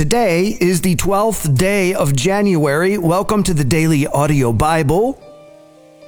Today 0.00 0.56
is 0.58 0.80
the 0.80 0.96
12th 0.96 1.58
day 1.58 1.92
of 1.92 2.16
January. 2.16 2.96
Welcome 2.96 3.42
to 3.42 3.52
the 3.52 3.64
Daily 3.64 4.06
Audio 4.06 4.50
Bible. 4.50 5.22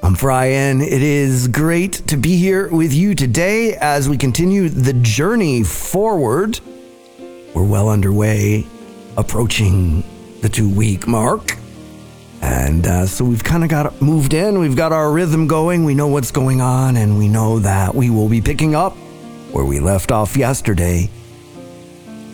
I'm 0.03 0.15
Brian. 0.15 0.81
It 0.81 1.03
is 1.03 1.47
great 1.47 1.93
to 2.07 2.17
be 2.17 2.39
here 2.39 2.71
with 2.71 2.95
you 2.95 3.15
today 3.15 3.75
as 3.75 4.09
we 4.09 4.17
continue 4.17 4.71
the 4.71 4.95
journey 4.95 5.63
forward. 5.63 6.59
We're 7.55 7.67
well 7.67 7.91
underway, 7.91 8.67
approaching 9.19 10.05
the 10.41 10.49
two 10.49 10.71
week 10.71 11.07
mark. 11.07 11.59
And 12.41 12.87
uh, 12.87 13.05
so 13.05 13.27
we've 13.27 13.45
kind 13.45 13.63
of 13.63 13.69
got 13.69 14.01
moved 14.01 14.33
in, 14.33 14.59
we've 14.59 14.75
got 14.75 14.93
our 14.93 15.13
rhythm 15.13 15.47
going, 15.47 15.85
we 15.85 15.95
know 15.95 16.09
what's 16.09 16.31
going 16.31 16.63
on, 16.63 16.97
and 16.97 17.19
we 17.19 17.29
know 17.29 17.59
that 17.59 17.95
we 17.95 18.09
will 18.09 18.31
be 18.31 18.41
picking 18.41 18.75
up 18.75 18.97
where 19.53 19.67
we 19.67 19.81
left 19.81 20.11
off 20.11 20.35
yesterday 20.35 21.11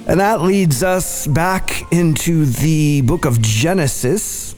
and 0.09 0.21
that 0.21 0.41
leads 0.41 0.83
us 0.83 1.27
back 1.27 1.93
into 1.93 2.47
the 2.47 3.03
book 3.03 3.27
of 3.27 3.43
Genesis. 3.43 4.57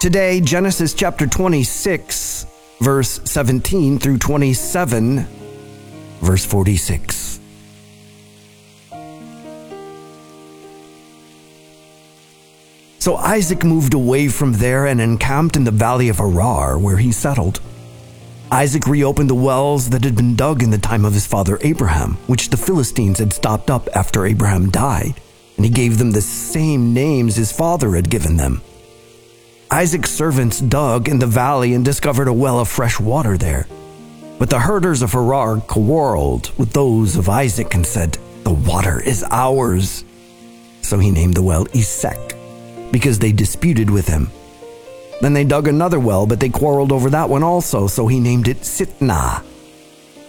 Today, 0.00 0.40
Genesis 0.40 0.92
chapter 0.92 1.24
26, 1.24 2.46
verse 2.80 3.20
17 3.24 4.00
through 4.00 4.18
27, 4.18 5.24
verse 6.20 6.44
46. 6.44 7.38
So 12.98 13.16
Isaac 13.16 13.62
moved 13.62 13.94
away 13.94 14.26
from 14.26 14.54
there 14.54 14.86
and 14.86 15.00
encamped 15.00 15.54
in 15.54 15.62
the 15.62 15.70
valley 15.70 16.08
of 16.08 16.16
Gerar, 16.16 16.76
where 16.76 16.96
he 16.96 17.12
settled. 17.12 17.60
Isaac 18.52 18.86
reopened 18.86 19.30
the 19.30 19.34
wells 19.34 19.88
that 19.88 20.04
had 20.04 20.14
been 20.14 20.36
dug 20.36 20.62
in 20.62 20.68
the 20.68 20.76
time 20.76 21.06
of 21.06 21.14
his 21.14 21.26
father 21.26 21.58
Abraham, 21.62 22.18
which 22.26 22.50
the 22.50 22.58
Philistines 22.58 23.18
had 23.18 23.32
stopped 23.32 23.70
up 23.70 23.88
after 23.96 24.26
Abraham 24.26 24.68
died, 24.68 25.14
and 25.56 25.64
he 25.64 25.72
gave 25.72 25.96
them 25.96 26.10
the 26.10 26.20
same 26.20 26.92
names 26.92 27.34
his 27.34 27.50
father 27.50 27.92
had 27.92 28.10
given 28.10 28.36
them. 28.36 28.60
Isaac's 29.70 30.10
servants 30.10 30.60
dug 30.60 31.08
in 31.08 31.18
the 31.18 31.26
valley 31.26 31.72
and 31.72 31.82
discovered 31.82 32.28
a 32.28 32.32
well 32.34 32.60
of 32.60 32.68
fresh 32.68 33.00
water 33.00 33.38
there. 33.38 33.66
But 34.38 34.50
the 34.50 34.58
herders 34.58 35.00
of 35.00 35.12
Gerar 35.12 35.60
quarreled 35.60 36.52
with 36.58 36.74
those 36.74 37.16
of 37.16 37.30
Isaac 37.30 37.74
and 37.74 37.86
said, 37.86 38.18
The 38.44 38.52
water 38.52 39.00
is 39.00 39.24
ours. 39.30 40.04
So 40.82 40.98
he 40.98 41.10
named 41.10 41.36
the 41.36 41.42
well 41.42 41.66
Esek, 41.74 42.36
because 42.92 43.18
they 43.18 43.32
disputed 43.32 43.88
with 43.88 44.08
him. 44.08 44.30
Then 45.22 45.34
they 45.34 45.44
dug 45.44 45.68
another 45.68 46.00
well, 46.00 46.26
but 46.26 46.40
they 46.40 46.48
quarreled 46.48 46.90
over 46.90 47.08
that 47.10 47.28
one 47.28 47.44
also, 47.44 47.86
so 47.86 48.08
he 48.08 48.18
named 48.18 48.48
it 48.48 48.62
Sitnah. 48.62 49.44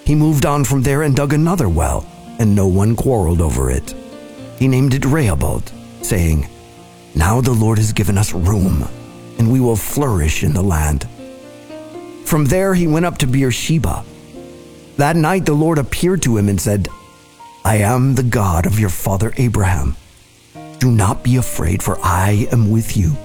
He 0.05 0.13
moved 0.13 0.45
on 0.45 0.63
from 0.63 0.83
there 0.83 1.01
and 1.01 1.15
dug 1.15 1.33
another 1.33 1.67
well, 1.67 2.05
and 2.37 2.55
no 2.55 2.67
one 2.67 2.95
quarreled 2.95 3.41
over 3.41 3.71
it. 3.71 3.95
He 4.59 4.67
named 4.67 4.93
it 4.93 5.03
Rehoboth, 5.03 5.73
saying, 6.05 6.47
Now 7.15 7.41
the 7.41 7.53
Lord 7.53 7.79
has 7.79 7.91
given 7.91 8.19
us 8.19 8.33
room, 8.33 8.87
and 9.39 9.51
we 9.51 9.59
will 9.59 9.75
flourish 9.75 10.43
in 10.43 10.53
the 10.53 10.61
land. 10.61 11.07
From 12.25 12.45
there 12.45 12.75
he 12.75 12.85
went 12.85 13.07
up 13.07 13.17
to 13.17 13.27
Beersheba. 13.27 14.05
That 14.97 15.15
night 15.15 15.47
the 15.47 15.53
Lord 15.53 15.79
appeared 15.79 16.21
to 16.21 16.37
him 16.37 16.47
and 16.47 16.61
said, 16.61 16.87
I 17.65 17.77
am 17.77 18.13
the 18.13 18.21
God 18.21 18.67
of 18.67 18.79
your 18.79 18.91
father 18.91 19.33
Abraham. 19.37 19.95
Do 20.77 20.91
not 20.91 21.23
be 21.23 21.37
afraid, 21.37 21.81
for 21.81 21.97
I 22.03 22.47
am 22.51 22.69
with 22.69 22.95
you 22.95 23.17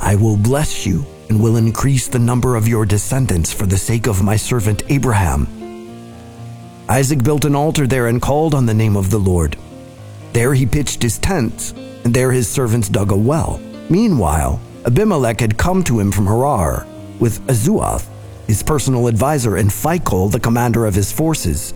I 0.00 0.14
will 0.16 0.36
bless 0.36 0.86
you 0.86 1.04
and 1.28 1.40
will 1.40 1.56
increase 1.56 2.08
the 2.08 2.18
number 2.18 2.56
of 2.56 2.66
your 2.66 2.86
descendants 2.86 3.52
for 3.52 3.66
the 3.66 3.76
sake 3.76 4.06
of 4.06 4.24
my 4.24 4.34
servant 4.34 4.82
Abraham. 4.88 5.46
Isaac 6.88 7.22
built 7.22 7.44
an 7.44 7.54
altar 7.54 7.86
there 7.86 8.08
and 8.08 8.20
called 8.20 8.54
on 8.54 8.66
the 8.66 8.74
name 8.74 8.96
of 8.96 9.10
the 9.10 9.18
Lord. 9.18 9.56
There 10.32 10.54
he 10.54 10.66
pitched 10.66 11.02
his 11.02 11.18
tents, 11.18 11.72
and 12.04 12.14
there 12.14 12.32
his 12.32 12.48
servants 12.48 12.88
dug 12.88 13.12
a 13.12 13.16
well. 13.16 13.60
Meanwhile, 13.88 14.60
Abimelech 14.86 15.38
had 15.38 15.58
come 15.58 15.84
to 15.84 16.00
him 16.00 16.10
from 16.10 16.26
Gerar 16.26 16.86
with 17.20 17.46
Ahuzzath, 17.46 18.08
his 18.46 18.62
personal 18.62 19.06
adviser, 19.06 19.56
and 19.56 19.70
Phicol, 19.70 20.32
the 20.32 20.40
commander 20.40 20.86
of 20.86 20.94
his 20.94 21.12
forces. 21.12 21.74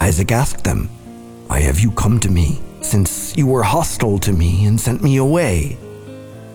Isaac 0.00 0.32
asked 0.32 0.64
them, 0.64 0.88
Why 1.46 1.60
have 1.60 1.78
you 1.78 1.92
come 1.92 2.18
to 2.20 2.30
me, 2.30 2.60
since 2.82 3.34
you 3.36 3.46
were 3.46 3.62
hostile 3.62 4.18
to 4.18 4.32
me 4.32 4.66
and 4.66 4.78
sent 4.78 5.02
me 5.02 5.16
away? 5.16 5.78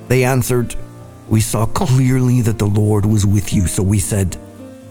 They 0.08 0.24
answered, 0.24 0.76
We 1.30 1.42
saw 1.42 1.66
clearly 1.66 2.42
that 2.42 2.60
the 2.60 2.68
Lord 2.68 3.06
was 3.06 3.26
with 3.26 3.54
you, 3.54 3.68
so 3.68 3.84
we 3.84 4.00
said, 4.00 4.38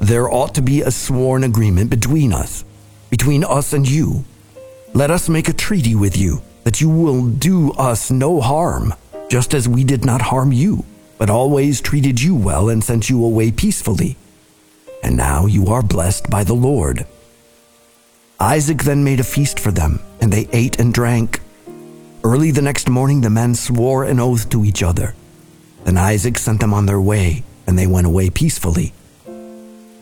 There 0.00 0.30
ought 0.30 0.54
to 0.54 0.62
be 0.62 0.82
a 0.82 0.91
sworn 0.91 1.44
agreement 1.44 1.91
between 1.91 2.32
us, 2.32 2.64
between 3.10 3.44
us 3.44 3.72
and 3.72 3.88
you. 3.88 4.25
Let 4.92 5.10
us 5.10 5.28
make 5.28 5.48
a 5.48 5.52
treaty 5.52 5.94
with 5.94 6.16
you 6.16 6.42
that 6.64 6.80
you 6.80 6.88
will 6.88 7.26
do 7.26 7.72
us 7.72 8.10
no 8.10 8.41
harm, 8.41 8.94
just 9.28 9.54
as 9.54 9.69
we 9.69 9.84
did 9.84 10.04
not 10.04 10.22
harm 10.22 10.52
you, 10.52 10.84
but 11.19 11.31
always 11.31 11.81
treated 11.81 12.20
you 12.20 12.34
well 12.34 12.69
and 12.69 12.82
sent 12.82 13.08
you 13.10 13.25
away 13.25 13.52
peacefully. 13.52 14.16
And 15.02 15.16
now 15.16 15.46
you 15.46 15.66
are 15.66 15.82
blessed 15.82 16.31
by 16.31 16.44
the 16.44 16.54
Lord. 16.54 17.06
Isaac 18.41 18.82
then 18.82 19.04
made 19.04 19.20
a 19.20 19.25
feast 19.25 19.60
for 19.60 19.70
them, 19.70 20.00
and 20.20 20.32
they 20.32 20.48
ate 20.52 20.81
and 20.81 20.92
drank. 20.92 21.41
Early 22.24 22.52
the 22.52 22.62
next 22.62 22.88
morning, 22.88 23.20
the 23.20 23.28
men 23.28 23.54
swore 23.54 24.04
an 24.04 24.18
oath 24.18 24.48
to 24.48 24.64
each 24.64 24.82
other. 24.82 25.14
Then 25.84 25.98
Isaac 25.98 26.38
sent 26.38 26.60
them 26.60 26.72
on 26.72 26.86
their 26.86 27.00
way, 27.00 27.44
and 27.66 27.78
they 27.78 27.86
went 27.86 28.06
away 28.06 28.30
peacefully. 28.30 28.94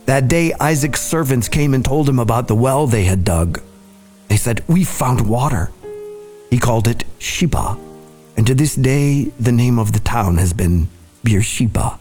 That 0.07 0.29
day, 0.29 0.53
Isaac's 0.61 1.03
servants 1.03 1.49
came 1.49 1.75
and 1.75 1.85
told 1.85 2.09
him 2.09 2.21
about 2.21 2.47
the 2.47 2.55
well 2.55 2.87
they 2.87 3.05
had 3.05 3.25
dug. 3.25 3.61
They 4.29 4.37
said, 4.37 4.63
We 4.69 4.85
found 4.85 5.29
water. 5.29 5.73
He 6.49 6.59
called 6.59 6.87
it 6.87 7.03
Shibah, 7.19 7.77
and 8.37 8.47
to 8.47 8.55
this 8.55 8.77
day, 8.77 9.25
the 9.41 9.51
name 9.51 9.81
of 9.81 9.91
the 9.91 9.99
town 9.99 10.37
has 10.39 10.53
been 10.53 10.89
Beersheba. 11.25 11.99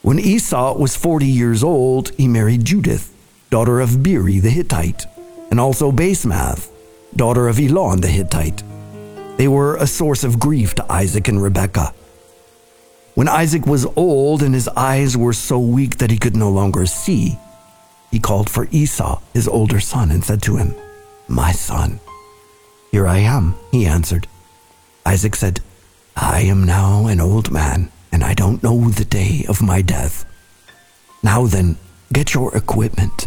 When 0.00 0.18
Esau 0.18 0.78
was 0.78 0.96
40 0.96 1.26
years 1.26 1.62
old, 1.62 2.08
he 2.16 2.26
married 2.26 2.64
Judith, 2.64 3.14
daughter 3.50 3.80
of 3.80 4.02
Beeri 4.02 4.40
the 4.40 4.48
Hittite, 4.48 5.04
and 5.50 5.60
also 5.60 5.92
Basemath, 5.92 6.70
daughter 7.14 7.48
of 7.48 7.58
Elon 7.58 8.00
the 8.00 8.08
Hittite. 8.08 8.62
They 9.36 9.48
were 9.48 9.76
a 9.76 9.86
source 9.86 10.22
of 10.22 10.38
grief 10.38 10.74
to 10.76 10.92
Isaac 10.92 11.26
and 11.28 11.42
Rebekah. 11.42 11.92
When 13.14 13.28
Isaac 13.28 13.66
was 13.66 13.86
old 13.96 14.42
and 14.42 14.54
his 14.54 14.68
eyes 14.68 15.16
were 15.16 15.32
so 15.32 15.58
weak 15.58 15.98
that 15.98 16.10
he 16.10 16.18
could 16.18 16.36
no 16.36 16.50
longer 16.50 16.86
see, 16.86 17.38
he 18.10 18.20
called 18.20 18.48
for 18.48 18.68
Esau, 18.70 19.20
his 19.32 19.48
older 19.48 19.80
son, 19.80 20.10
and 20.12 20.24
said 20.24 20.40
to 20.42 20.56
him, 20.56 20.74
My 21.26 21.50
son. 21.50 21.98
Here 22.92 23.08
I 23.08 23.18
am, 23.18 23.56
he 23.72 23.86
answered. 23.86 24.28
Isaac 25.04 25.34
said, 25.34 25.60
I 26.16 26.42
am 26.42 26.62
now 26.62 27.08
an 27.08 27.20
old 27.20 27.50
man, 27.50 27.90
and 28.12 28.22
I 28.22 28.34
don't 28.34 28.62
know 28.62 28.88
the 28.88 29.04
day 29.04 29.44
of 29.48 29.60
my 29.62 29.82
death. 29.82 30.24
Now 31.24 31.46
then, 31.46 31.76
get 32.12 32.34
your 32.34 32.56
equipment, 32.56 33.26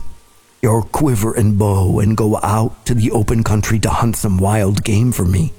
your 0.62 0.84
quiver 0.84 1.34
and 1.34 1.59
bow, 1.59 2.00
and 2.00 2.16
go 2.16 2.40
out 2.41 2.85
to 2.85 2.94
the 2.94 3.12
open 3.12 3.44
country 3.44 3.79
to 3.79 3.90
hunt 3.90 4.16
some 4.16 4.38
wild 4.38 4.85
game 4.85 5.12
for 5.12 5.25
me. 5.25 5.51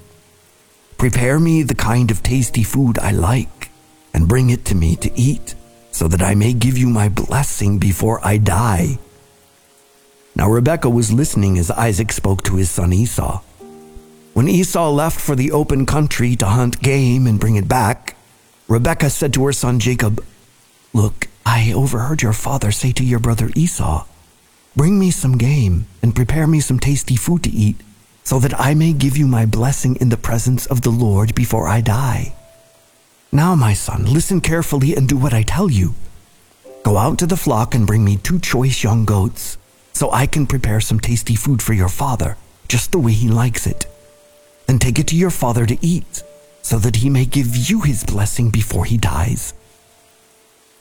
Prepare 0.98 1.38
me 1.38 1.62
the 1.62 1.76
kind 1.76 2.10
of 2.10 2.24
tasty 2.24 2.64
food 2.64 2.98
I 2.98 3.12
like, 3.12 3.70
and 4.12 4.26
bring 4.26 4.50
it 4.50 4.64
to 4.64 4.74
me 4.74 4.96
to 4.96 5.10
eat, 5.16 5.54
so 5.92 6.08
that 6.08 6.20
I 6.20 6.34
may 6.34 6.52
give 6.52 6.76
you 6.76 6.88
my 6.88 7.08
blessing 7.08 7.78
before 7.78 8.18
I 8.26 8.36
die. 8.38 8.98
Now 10.34 10.50
Rebekah 10.50 10.90
was 10.90 11.12
listening 11.12 11.56
as 11.56 11.70
Isaac 11.70 12.10
spoke 12.10 12.42
to 12.42 12.56
his 12.56 12.68
son 12.68 12.92
Esau. 12.92 13.42
When 14.34 14.48
Esau 14.48 14.90
left 14.90 15.20
for 15.20 15.36
the 15.36 15.52
open 15.52 15.86
country 15.86 16.34
to 16.34 16.46
hunt 16.46 16.82
game 16.82 17.28
and 17.28 17.38
bring 17.38 17.54
it 17.54 17.68
back, 17.68 18.16
Rebekah 18.66 19.10
said 19.10 19.32
to 19.34 19.46
her 19.46 19.52
son 19.52 19.78
Jacob, 19.78 20.24
Look, 20.92 21.28
I 21.46 21.72
overheard 21.72 22.22
your 22.22 22.32
father 22.32 22.72
say 22.72 22.90
to 22.92 23.04
your 23.04 23.20
brother 23.20 23.50
Esau, 23.54 24.04
Bring 24.74 24.98
me 24.98 25.12
some 25.12 25.38
game 25.38 25.86
and 26.02 26.16
prepare 26.16 26.48
me 26.48 26.58
some 26.58 26.80
tasty 26.80 27.14
food 27.14 27.44
to 27.44 27.50
eat 27.50 27.76
so 28.28 28.38
that 28.38 28.60
I 28.60 28.74
may 28.74 28.92
give 28.92 29.16
you 29.16 29.26
my 29.26 29.46
blessing 29.46 29.96
in 30.02 30.10
the 30.10 30.18
presence 30.18 30.66
of 30.66 30.82
the 30.82 30.90
Lord 30.90 31.34
before 31.34 31.66
I 31.66 31.80
die. 31.80 32.34
Now, 33.32 33.54
my 33.54 33.72
son, 33.72 34.04
listen 34.04 34.42
carefully 34.42 34.94
and 34.94 35.08
do 35.08 35.16
what 35.16 35.32
I 35.32 35.42
tell 35.42 35.70
you. 35.70 35.94
Go 36.84 36.98
out 36.98 37.16
to 37.20 37.26
the 37.26 37.38
flock 37.38 37.74
and 37.74 37.86
bring 37.86 38.04
me 38.04 38.18
two 38.18 38.38
choice 38.38 38.84
young 38.84 39.06
goats, 39.06 39.56
so 39.94 40.12
I 40.12 40.26
can 40.26 40.46
prepare 40.46 40.78
some 40.78 41.00
tasty 41.00 41.36
food 41.36 41.62
for 41.62 41.72
your 41.72 41.88
father, 41.88 42.36
just 42.68 42.92
the 42.92 42.98
way 42.98 43.12
he 43.12 43.30
likes 43.30 43.66
it. 43.66 43.86
Then 44.66 44.78
take 44.78 44.98
it 44.98 45.06
to 45.06 45.16
your 45.16 45.30
father 45.30 45.64
to 45.64 45.78
eat, 45.80 46.22
so 46.60 46.78
that 46.80 46.96
he 46.96 47.08
may 47.08 47.24
give 47.24 47.56
you 47.56 47.80
his 47.80 48.04
blessing 48.04 48.50
before 48.50 48.84
he 48.84 48.98
dies. 48.98 49.54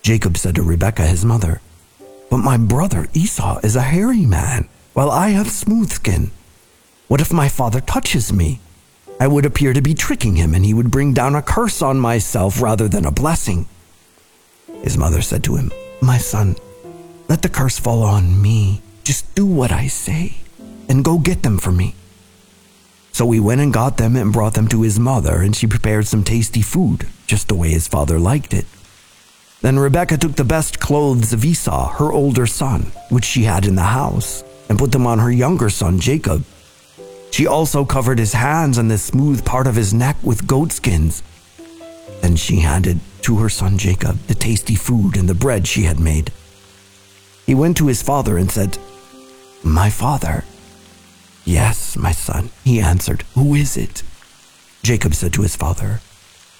Jacob 0.01 0.35
said 0.35 0.55
to 0.55 0.63
Rebekah, 0.63 1.07
his 1.07 1.23
mother, 1.23 1.61
But 2.29 2.39
my 2.39 2.57
brother 2.57 3.07
Esau 3.13 3.59
is 3.63 3.77
a 3.77 3.88
hairy 3.93 4.25
man, 4.25 4.67
while 4.91 5.09
I 5.09 5.29
have 5.29 5.50
smooth 5.50 5.93
skin. 5.93 6.31
What 7.07 7.21
if 7.21 7.31
my 7.31 7.48
father 7.48 7.80
touches 7.80 8.33
me? 8.33 8.59
I 9.19 9.27
would 9.27 9.45
appear 9.45 9.71
to 9.71 9.81
be 9.81 9.94
tricking 9.94 10.36
him, 10.36 10.54
and 10.54 10.65
he 10.65 10.74
would 10.74 10.92
bring 10.92 11.13
down 11.13 11.36
a 11.36 11.42
curse 11.42 11.81
on 11.81 12.00
myself 12.00 12.62
rather 12.62 12.89
than 12.89 13.06
a 13.06 13.12
blessing. 13.12 13.65
His 14.83 14.98
mother 14.98 15.21
said 15.21 15.44
to 15.45 15.56
him, 15.56 15.71
My 16.01 16.18
son, 16.18 16.57
let 17.30 17.42
the 17.42 17.50
curse 17.50 17.80
fall 17.80 18.04
on 18.04 18.42
me. 18.42 18.81
Just 19.06 19.33
do 19.36 19.45
what 19.45 19.71
I 19.71 19.88
say, 19.88 20.36
and 20.89 21.04
go 21.06 21.18
get 21.18 21.44
them 21.44 21.59
for 21.59 21.71
me. 21.71 21.95
So 23.13 23.31
he 23.31 23.39
went 23.39 23.62
and 23.62 23.74
got 23.74 23.95
them 23.95 24.18
and 24.18 24.33
brought 24.33 24.53
them 24.53 24.68
to 24.68 24.81
his 24.81 25.00
mother, 25.00 25.42
and 25.42 25.56
she 25.56 25.65
prepared 25.65 26.07
some 26.07 26.25
tasty 26.25 26.62
food, 26.62 27.07
just 27.25 27.48
the 27.48 27.56
way 27.56 27.69
his 27.69 27.88
father 27.88 28.19
liked 28.19 28.53
it. 28.53 28.65
Then 29.62 29.80
Rebekah 29.80 30.18
took 30.18 30.36
the 30.36 30.44
best 30.44 30.81
clothes 30.81 31.31
of 31.31 31.45
Esau, 31.45 31.94
her 31.94 32.12
older 32.12 32.45
son, 32.45 32.92
which 33.10 33.25
she 33.25 33.44
had 33.44 33.65
in 33.65 33.75
the 33.75 33.81
house, 33.81 34.44
and 34.68 34.77
put 34.77 34.92
them 34.92 35.07
on 35.07 35.19
her 35.19 35.31
younger 35.31 35.69
son, 35.69 36.00
Jacob. 36.00 36.44
She 37.38 37.45
also 37.45 37.86
covered 37.86 38.18
his 38.18 38.34
hands 38.34 38.80
and 38.80 38.89
the 38.89 38.98
smooth 38.98 39.45
part 39.45 39.68
of 39.68 39.75
his 39.75 39.94
neck 39.94 40.18
with 40.24 40.48
goatskins. 40.48 41.22
Then 42.22 42.36
she 42.36 42.62
handed 42.62 43.00
to 43.22 43.38
her 43.38 43.48
son 43.48 43.78
Jacob 43.78 44.18
the 44.25 44.34
tasty 44.34 44.74
food 44.74 45.16
and 45.16 45.30
the 45.30 45.36
bread 45.36 45.68
she 45.68 45.84
had 45.84 46.00
made. 46.00 46.31
He 47.45 47.54
went 47.54 47.78
to 47.78 47.86
his 47.86 48.01
father 48.01 48.39
and 48.39 48.50
said, 48.50 48.80
My 49.63 49.92
father. 49.92 50.45
Yes, 51.45 51.95
my 51.95 52.12
son, 52.12 52.50
he 52.63 52.80
answered. 52.80 53.22
Who 53.36 53.54
is 53.54 53.78
it? 53.78 54.01
Jacob 54.81 55.13
said 55.13 55.34
to 55.34 55.44
his 55.44 55.56
father, 55.56 56.01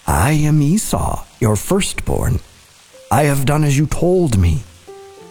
I 0.06 0.30
am 0.30 0.62
Esau, 0.62 1.24
your 1.40 1.56
firstborn. 1.56 2.38
I 3.10 3.24
have 3.24 3.46
done 3.46 3.64
as 3.64 3.76
you 3.76 3.88
told 3.88 4.38
me. 4.38 4.62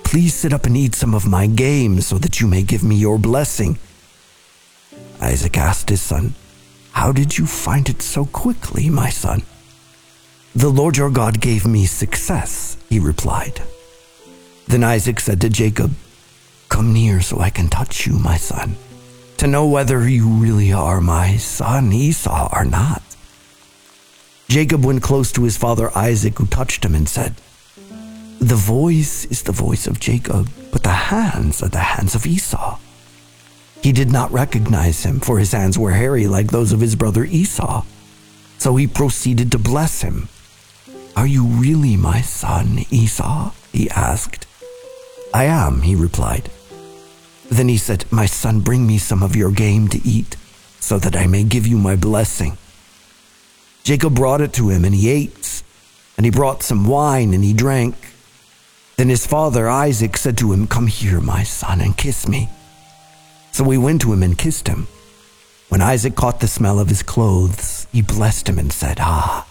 Please 0.04 0.34
sit 0.34 0.52
up 0.52 0.66
and 0.66 0.76
eat 0.76 0.94
some 0.94 1.14
of 1.14 1.26
my 1.26 1.48
game 1.48 2.02
so 2.02 2.18
that 2.18 2.42
you 2.42 2.48
may 2.48 2.64
give 2.64 2.84
me 2.84 2.98
your 2.98 3.18
blessing. 3.18 3.80
Isaac 5.22 5.58
asked 5.58 5.90
his 5.90 6.02
son, 6.02 6.34
How 6.92 7.12
did 7.12 7.38
you 7.38 7.46
find 7.46 7.90
it 7.90 8.02
so 8.02 8.25
quickly, 8.25 8.90
my 8.90 9.10
son? 9.10 9.44
The 10.56 10.69
Lord 10.69 10.98
your 10.98 11.10
God 11.10 11.42
gave 11.42 11.66
me 11.66 11.86
success, 11.86 12.78
he 12.90 13.00
replied. 13.00 13.62
Then 14.68 14.84
Isaac 14.84 15.19
said 15.19 15.42
to 15.42 15.50
Jacob, 15.50 15.94
Come 16.69 16.94
near 16.94 17.22
so 17.22 17.40
I 17.40 17.50
can 17.50 17.69
touch 17.69 18.06
you, 18.06 18.14
my 18.14 18.38
son, 18.38 18.75
to 19.38 19.48
know 19.48 19.68
whether 19.68 20.08
you 20.08 20.28
really 20.28 20.74
are 20.74 21.00
my 21.00 21.38
son 21.38 21.94
Esau 21.94 22.50
or 22.52 22.66
not. 22.66 23.02
Jacob 24.50 24.86
went 24.86 25.04
close 25.04 25.31
to 25.34 25.44
his 25.44 25.58
father 25.58 25.96
Isaac, 25.98 26.38
who 26.38 26.46
touched 26.48 26.84
him 26.84 26.96
and 26.96 27.08
said, 27.08 27.36
the 28.40 28.56
voice 28.56 29.25
is 29.25 29.42
the 29.44 29.52
voice 29.52 29.88
of 29.88 30.00
Jacob, 30.00 30.50
but 30.72 30.84
the 30.84 30.90
hands 30.90 31.63
are 31.63 31.70
the 31.70 31.80
hands 31.80 32.13
of 32.13 32.25
Esau. 32.28 32.78
He 33.88 33.94
did 33.94 34.12
not 34.12 34.34
recognize 34.34 35.06
him, 35.06 35.22
for 35.22 35.39
his 35.39 35.54
hands 35.54 35.80
were 35.80 35.92
hairy 35.92 36.28
like 36.28 36.48
those 36.51 36.74
of 36.74 36.81
his 36.81 36.98
brother 36.98 37.24
Esau. 37.24 37.86
So 38.57 38.75
he 38.75 38.86
proceeded 38.86 39.50
to 39.54 39.57
bless 39.57 40.01
him. 40.01 40.28
Are 41.16 41.25
you 41.25 41.45
really 41.45 41.95
my 41.95 42.19
son, 42.19 42.80
Esau? 42.92 43.54
he 43.72 43.89
asked. 43.92 44.45
I 45.34 45.45
am, 45.45 45.84
he 45.84 45.95
replied. 45.95 46.51
Then 47.50 47.69
he 47.69 47.78
said, 47.78 48.04
My 48.12 48.25
son, 48.25 48.60
bring 48.60 48.86
me 48.86 48.98
some 48.98 49.24
of 49.24 49.38
your 49.38 49.51
game 49.51 49.88
to 49.88 50.06
eat, 50.06 50.36
so 50.81 51.00
that 51.00 51.16
I 51.16 51.25
may 51.25 51.45
give 51.45 51.66
you 51.66 51.78
my 51.78 51.95
blessing. 51.95 52.57
Jacob 53.86 54.16
brought 54.16 54.42
it 54.42 54.51
to 54.56 54.68
him, 54.68 54.84
and 54.84 54.94
he 54.94 55.10
ate, 55.10 55.63
and 56.18 56.25
he 56.25 56.30
brought 56.30 56.62
some 56.62 56.89
wine, 56.89 57.34
and 57.34 57.42
he 57.42 57.54
drank. 57.54 57.95
Then 58.98 59.07
his 59.07 59.25
father 59.25 59.69
Isaac 59.69 60.18
said 60.18 60.38
to 60.39 60.51
him, 60.51 60.68
Come 60.68 60.88
here, 60.88 61.22
my 61.22 61.44
son, 61.44 61.80
and 61.80 61.95
kiss 61.95 62.28
me. 62.28 62.50
So 63.57 63.68
he 63.71 63.77
went 63.80 64.01
to 64.01 64.13
him 64.13 64.21
and 64.21 64.38
kissed 64.38 64.68
him. 64.68 64.88
When 65.69 65.81
Isaac 65.81 66.13
caught 66.13 66.42
the 66.42 66.48
smell 66.48 66.80
of 66.80 66.89
his 66.89 67.01
clothes, 67.01 67.88
he 67.92 68.04
blessed 68.04 68.48
him 68.48 68.59
and 68.59 68.71
said, 68.71 69.00
Ah, 69.00 69.48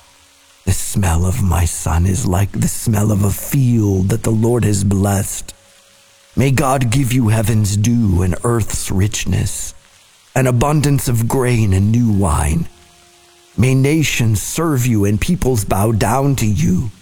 the 0.64 0.70
smell 0.70 1.26
of 1.26 1.42
my 1.42 1.64
son 1.64 2.06
is 2.06 2.24
like 2.24 2.52
the 2.52 2.68
smell 2.68 3.10
of 3.10 3.24
a 3.24 3.32
field 3.32 4.10
that 4.10 4.22
the 4.22 4.30
Lord 4.30 4.64
has 4.64 4.84
blessed. 4.84 5.52
May 6.36 6.52
God 6.52 6.92
give 6.92 7.12
you 7.12 7.30
heaven's 7.30 7.76
dew 7.76 8.22
and 8.22 8.36
earth's 8.44 8.92
richness, 8.92 9.74
an 10.36 10.46
abundance 10.46 11.08
of 11.08 11.26
grain 11.26 11.72
and 11.72 11.90
new 11.90 12.12
wine. 12.12 12.68
May 13.58 13.74
nations 13.74 14.40
serve 14.40 14.86
you 14.86 15.04
and 15.04 15.20
peoples 15.20 15.64
bow 15.64 15.90
down 15.90 16.36
to 16.36 16.46
you. 16.46 16.92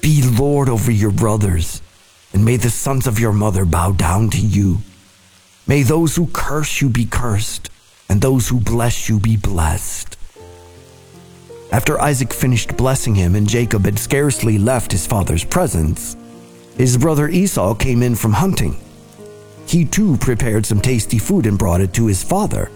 Be 0.00 0.22
Lord 0.22 0.70
over 0.70 0.90
your 0.90 1.12
brothers, 1.12 1.82
and 2.32 2.42
may 2.42 2.56
the 2.56 2.70
sons 2.70 3.06
of 3.06 3.18
your 3.18 3.34
mother 3.34 3.66
bow 3.66 3.92
down 3.92 4.30
to 4.30 4.40
you. 4.40 4.78
May 5.66 5.82
those 5.82 6.16
who 6.16 6.26
curse 6.26 6.80
you 6.80 6.88
be 6.88 7.04
cursed, 7.04 7.70
and 8.08 8.20
those 8.20 8.48
who 8.48 8.60
bless 8.60 9.08
you 9.08 9.20
be 9.20 9.36
blessed. 9.36 10.16
After 11.70 12.00
Isaac 12.00 12.32
finished 12.32 12.76
blessing 12.76 13.14
him 13.14 13.34
and 13.34 13.48
Jacob 13.48 13.86
had 13.86 13.98
scarcely 13.98 14.58
left 14.58 14.92
his 14.92 15.06
father's 15.06 15.44
presence, 15.44 16.16
his 16.76 16.98
brother 16.98 17.28
Esau 17.28 17.74
came 17.74 18.02
in 18.02 18.14
from 18.14 18.32
hunting. 18.32 18.76
He 19.66 19.84
too 19.84 20.16
prepared 20.18 20.66
some 20.66 20.80
tasty 20.80 21.18
food 21.18 21.46
and 21.46 21.58
brought 21.58 21.80
it 21.80 21.94
to 21.94 22.06
his 22.06 22.22
father. 22.22 22.70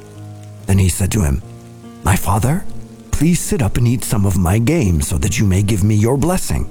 Then 0.66 0.78
he 0.78 0.88
said 0.88 1.12
to 1.12 1.22
him, 1.22 1.42
My 2.04 2.16
father, 2.16 2.64
please 3.10 3.40
sit 3.40 3.60
up 3.60 3.76
and 3.76 3.86
eat 3.86 4.04
some 4.04 4.24
of 4.24 4.38
my 4.38 4.58
game 4.58 5.02
so 5.02 5.18
that 5.18 5.38
you 5.38 5.44
may 5.44 5.62
give 5.62 5.84
me 5.84 5.94
your 5.94 6.16
blessing. 6.16 6.70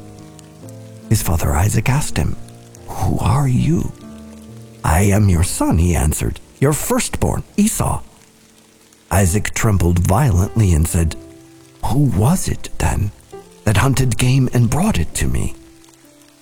His 1.10 1.22
father 1.22 1.52
Isaac 1.52 1.90
asked 1.90 2.18
him, 2.18 2.36
Who 2.88 3.20
are 3.20 3.48
you? 3.48 3.92
I 4.86 5.02
am 5.02 5.30
your 5.30 5.44
son, 5.44 5.80
he 5.80 5.96
answered, 5.96 6.40
your 6.62 6.72
firstborn, 6.72 7.42
Esau. 7.58 8.04
Isaac 9.10 9.52
trembled 9.56 9.98
violently 9.98 10.74
and 10.74 10.88
said, 10.88 11.16
Who 11.88 12.12
was 12.12 12.48
it, 12.48 12.70
then, 12.78 13.12
that 13.64 13.78
hunted 13.78 14.16
game 14.20 14.48
and 14.54 14.70
brought 14.70 15.00
it 15.00 15.16
to 15.16 15.28
me? 15.28 15.56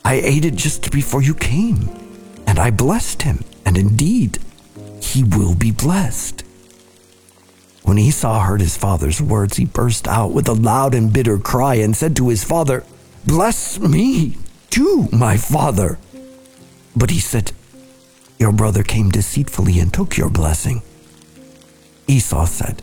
I 0.04 0.16
ate 0.16 0.44
it 0.44 0.56
just 0.56 0.92
before 0.92 1.22
you 1.22 1.34
came, 1.34 1.88
and 2.45 2.60
I 2.60 2.69
blessed 2.69 3.22
him, 3.22 3.45
and 3.66 3.78
indeed, 3.78 4.40
he 5.00 5.24
will 5.24 5.56
be 5.56 5.72
blessed. 5.72 6.44
When 7.84 7.98
Esau 7.98 8.42
heard 8.42 8.60
his 8.60 8.75
father's 8.75 9.22
words, 9.22 9.56
he 9.56 9.63
burst 9.63 10.06
out 10.06 10.34
with 10.34 10.50
a 10.50 10.54
loud 10.54 10.94
and 10.94 11.13
bitter 11.13 11.38
cry 11.38 11.75
and 11.75 11.96
said 11.96 12.13
to 12.18 12.28
his 12.28 12.44
father, 12.44 12.84
Bless 13.25 13.80
me, 13.80 14.36
too, 14.69 15.07
my 15.13 15.38
father. 15.38 15.98
But 16.94 17.10
he 17.10 17.19
said, 17.19 17.54
Your 18.44 18.51
brother 18.51 18.84
came 18.84 19.10
deceitfully 19.10 19.80
and 19.80 19.94
took 19.94 20.18
your 20.18 20.30
blessing. 20.30 20.81
Esau 22.07 22.44
said, 22.44 22.81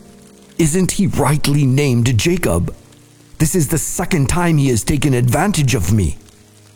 Isn't 0.57 0.93
he 0.93 1.05
rightly 1.05 1.67
named 1.67 2.17
Jacob? 2.17 2.75
This 3.37 3.53
is 3.53 3.67
the 3.67 3.77
second 3.77 4.27
time 4.27 4.57
he 4.57 4.69
has 4.69 4.83
taken 4.83 5.13
advantage 5.13 5.75
of 5.75 5.93
me. 5.93 6.17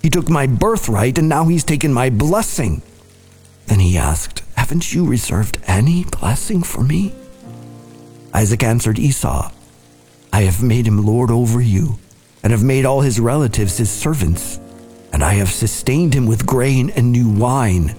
He 0.03 0.11
took 0.11 0.29
my 0.29 0.45
birthright 0.45 1.17
and 1.17 1.27
now 1.27 1.45
he's 1.45 1.63
taken 1.63 1.91
my 1.91 2.11
blessing. 2.11 2.83
Then 3.65 3.79
he 3.79 3.97
asked, 3.97 4.43
Haven't 4.55 4.93
you 4.93 5.03
reserved 5.03 5.57
any 5.65 6.03
blessing 6.03 6.61
for 6.61 6.83
me? 6.83 7.15
Isaac 8.35 8.61
answered 8.61 8.99
Esau, 8.99 9.51
I 10.31 10.41
have 10.41 10.61
made 10.61 10.85
him 10.85 11.03
lord 11.03 11.31
over 11.31 11.59
you, 11.59 11.97
and 12.43 12.51
have 12.51 12.63
made 12.63 12.85
all 12.85 13.01
his 13.01 13.19
relatives 13.19 13.77
his 13.77 13.89
servants 13.89 14.59
and 15.11 15.23
I 15.23 15.35
have 15.35 15.49
sustained 15.49 16.13
him 16.13 16.27
with 16.27 16.45
grain 16.45 16.91
and 16.91 17.11
new 17.11 17.29
wine. 17.29 17.95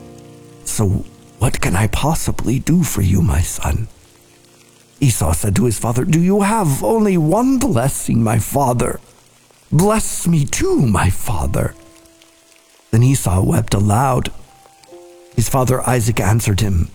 So 0.66 1.04
what 1.38 1.61
can 1.61 1.75
I 1.75 1.87
possibly 1.87 2.58
do 2.58 2.82
for 2.82 3.00
you, 3.00 3.23
my 3.23 3.40
son? 3.40 3.88
Esau 5.00 5.32
said 5.32 5.56
to 5.56 5.64
his 5.64 5.78
father, 5.78 6.04
Do 6.04 6.20
you 6.20 6.42
have 6.42 6.82
only 6.82 7.16
one 7.16 7.58
blessing, 7.58 8.23
my 8.23 8.38
father? 8.38 9.00
Bless 9.70 10.26
me 10.26 10.44
too, 10.44 10.87
my 10.87 11.11
father. 11.11 11.75
Then 12.90 13.02
Esau 13.02 13.42
wept 13.42 13.75
aloud. 13.75 14.32
His 15.35 15.49
father 15.49 15.87
Isaac 15.88 16.20
answered 16.20 16.61
him, 16.61 16.88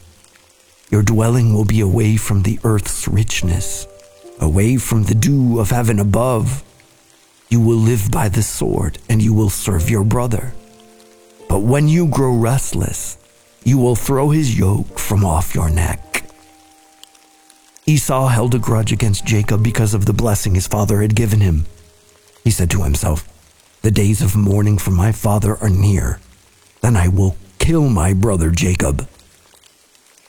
Your 0.89 1.03
dwelling 1.03 1.53
will 1.53 1.65
be 1.65 1.79
away 1.79 2.17
from 2.17 2.41
the 2.41 2.59
earth's 2.63 3.07
richness, 3.07 3.87
away 4.39 4.77
from 4.77 5.03
the 5.03 5.15
dew 5.15 5.59
of 5.59 5.69
heaven 5.69 5.99
above. 5.99 6.63
You 7.49 7.61
will 7.61 7.77
live 7.77 8.09
by 8.09 8.29
the 8.29 8.41
sword 8.41 8.97
and 9.09 9.21
you 9.21 9.33
will 9.33 9.49
serve 9.49 9.89
your 9.89 10.03
brother. 10.03 10.53
But 11.49 11.59
when 11.59 11.87
you 11.87 12.07
grow 12.07 12.35
restless, 12.35 13.17
you 13.63 13.77
will 13.77 13.95
throw 13.95 14.29
his 14.29 14.57
yoke 14.57 14.97
from 14.99 15.25
off 15.25 15.55
your 15.55 15.69
neck. 15.69 16.23
Esau 17.85 18.27
held 18.27 18.55
a 18.55 18.59
grudge 18.59 18.91
against 18.91 19.25
Jacob 19.25 19.63
because 19.63 19.93
of 19.93 20.05
the 20.05 20.13
blessing 20.13 20.55
his 20.55 20.67
father 20.67 21.01
had 21.01 21.15
given 21.15 21.41
him. 21.41 21.65
He 22.43 22.51
said 22.51 22.69
to 22.71 22.83
himself, 22.83 23.27
The 23.81 23.91
days 23.91 24.21
of 24.21 24.35
mourning 24.35 24.77
for 24.77 24.91
my 24.91 25.11
father 25.11 25.57
are 25.57 25.69
near. 25.69 26.19
Then 26.81 26.95
I 26.95 27.07
will 27.07 27.35
kill 27.59 27.89
my 27.89 28.13
brother 28.13 28.49
Jacob. 28.49 29.07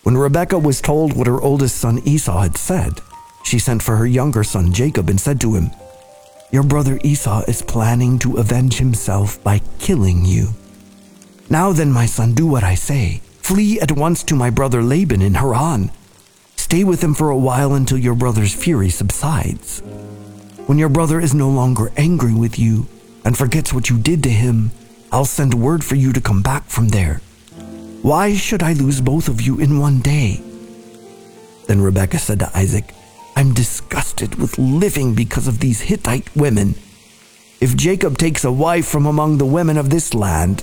When 0.02 0.18
Rebekah 0.18 0.58
was 0.58 0.80
told 0.80 1.16
what 1.16 1.26
her 1.26 1.40
oldest 1.40 1.76
son 1.76 2.00
Esau 2.04 2.40
had 2.40 2.56
said, 2.56 3.00
she 3.44 3.58
sent 3.58 3.82
for 3.82 3.96
her 3.96 4.06
younger 4.06 4.44
son 4.44 4.72
Jacob 4.72 5.08
and 5.08 5.20
said 5.20 5.40
to 5.40 5.54
him, 5.54 5.70
your 6.52 6.62
brother 6.62 7.00
Esau 7.02 7.44
is 7.48 7.62
planning 7.62 8.18
to 8.18 8.36
avenge 8.36 8.76
himself 8.76 9.42
by 9.42 9.62
killing 9.78 10.26
you. 10.26 10.48
Now 11.48 11.72
then, 11.72 11.90
my 11.90 12.04
son, 12.04 12.34
do 12.34 12.46
what 12.46 12.62
I 12.62 12.74
say. 12.74 13.21
Flee 13.42 13.80
at 13.80 13.92
once 13.92 14.22
to 14.24 14.36
my 14.36 14.50
brother 14.50 14.82
Laban 14.82 15.20
in 15.20 15.34
Haran. 15.34 15.90
Stay 16.56 16.84
with 16.84 17.02
him 17.02 17.12
for 17.12 17.28
a 17.28 17.36
while 17.36 17.74
until 17.74 17.98
your 17.98 18.14
brother's 18.14 18.54
fury 18.54 18.88
subsides. 18.88 19.80
When 20.66 20.78
your 20.78 20.88
brother 20.88 21.20
is 21.20 21.34
no 21.34 21.50
longer 21.50 21.92
angry 21.96 22.32
with 22.32 22.56
you 22.58 22.86
and 23.24 23.36
forgets 23.36 23.72
what 23.72 23.90
you 23.90 23.98
did 23.98 24.22
to 24.22 24.30
him, 24.30 24.70
I'll 25.10 25.24
send 25.24 25.54
word 25.54 25.84
for 25.84 25.96
you 25.96 26.12
to 26.12 26.20
come 26.20 26.40
back 26.40 26.66
from 26.66 26.88
there. 26.88 27.20
Why 28.00 28.34
should 28.34 28.62
I 28.62 28.72
lose 28.74 29.00
both 29.00 29.28
of 29.28 29.40
you 29.40 29.58
in 29.58 29.78
one 29.78 30.00
day? 30.00 30.40
Then 31.66 31.82
Rebekah 31.82 32.20
said 32.20 32.38
to 32.38 32.56
Isaac, 32.56 32.94
I'm 33.36 33.52
disgusted 33.52 34.36
with 34.36 34.58
living 34.58 35.14
because 35.14 35.48
of 35.48 35.58
these 35.58 35.82
Hittite 35.82 36.34
women. 36.36 36.76
If 37.60 37.76
Jacob 37.76 38.18
takes 38.18 38.44
a 38.44 38.52
wife 38.52 38.86
from 38.86 39.04
among 39.04 39.38
the 39.38 39.46
women 39.46 39.76
of 39.76 39.90
this 39.90 40.14
land, 40.14 40.62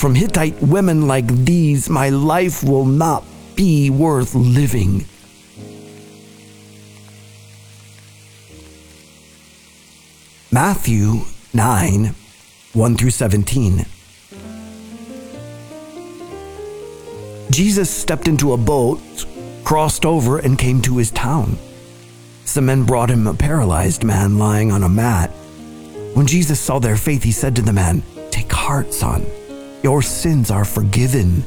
from 0.00 0.14
Hittite 0.14 0.62
women 0.62 1.06
like 1.06 1.26
these, 1.26 1.90
my 1.90 2.08
life 2.08 2.64
will 2.64 2.86
not 2.86 3.22
be 3.54 3.90
worth 3.90 4.34
living. 4.34 5.04
Matthew 10.50 11.26
9 11.52 12.14
1 12.72 12.96
through 12.96 13.10
17. 13.10 13.84
Jesus 17.50 17.90
stepped 17.90 18.26
into 18.26 18.54
a 18.54 18.56
boat, 18.56 19.02
crossed 19.64 20.06
over, 20.06 20.38
and 20.38 20.58
came 20.58 20.80
to 20.80 20.96
his 20.96 21.10
town. 21.10 21.58
Some 22.46 22.64
men 22.64 22.84
brought 22.84 23.10
him 23.10 23.26
a 23.26 23.34
paralyzed 23.34 24.02
man 24.02 24.38
lying 24.38 24.72
on 24.72 24.82
a 24.82 24.88
mat. 24.88 25.28
When 26.14 26.26
Jesus 26.26 26.58
saw 26.58 26.78
their 26.78 26.96
faith, 26.96 27.22
he 27.22 27.32
said 27.32 27.54
to 27.56 27.62
the 27.62 27.74
man, 27.74 28.02
Take 28.30 28.50
heart, 28.50 28.94
son, 28.94 29.26
your 29.82 30.02
sins 30.02 30.50
are 30.50 30.64
forgiven. 30.64 31.44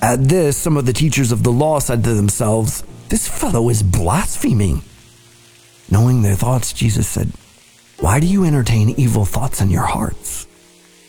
At 0.00 0.28
this, 0.28 0.56
some 0.56 0.76
of 0.76 0.86
the 0.86 0.92
teachers 0.92 1.32
of 1.32 1.42
the 1.42 1.52
law 1.52 1.78
said 1.78 2.04
to 2.04 2.14
themselves, 2.14 2.84
This 3.08 3.28
fellow 3.28 3.68
is 3.68 3.82
blaspheming. 3.82 4.82
Knowing 5.90 6.22
their 6.22 6.36
thoughts, 6.36 6.72
Jesus 6.72 7.08
said, 7.08 7.32
Why 8.00 8.20
do 8.20 8.26
you 8.26 8.44
entertain 8.44 8.90
evil 8.90 9.24
thoughts 9.24 9.60
in 9.60 9.70
your 9.70 9.86
hearts? 9.86 10.46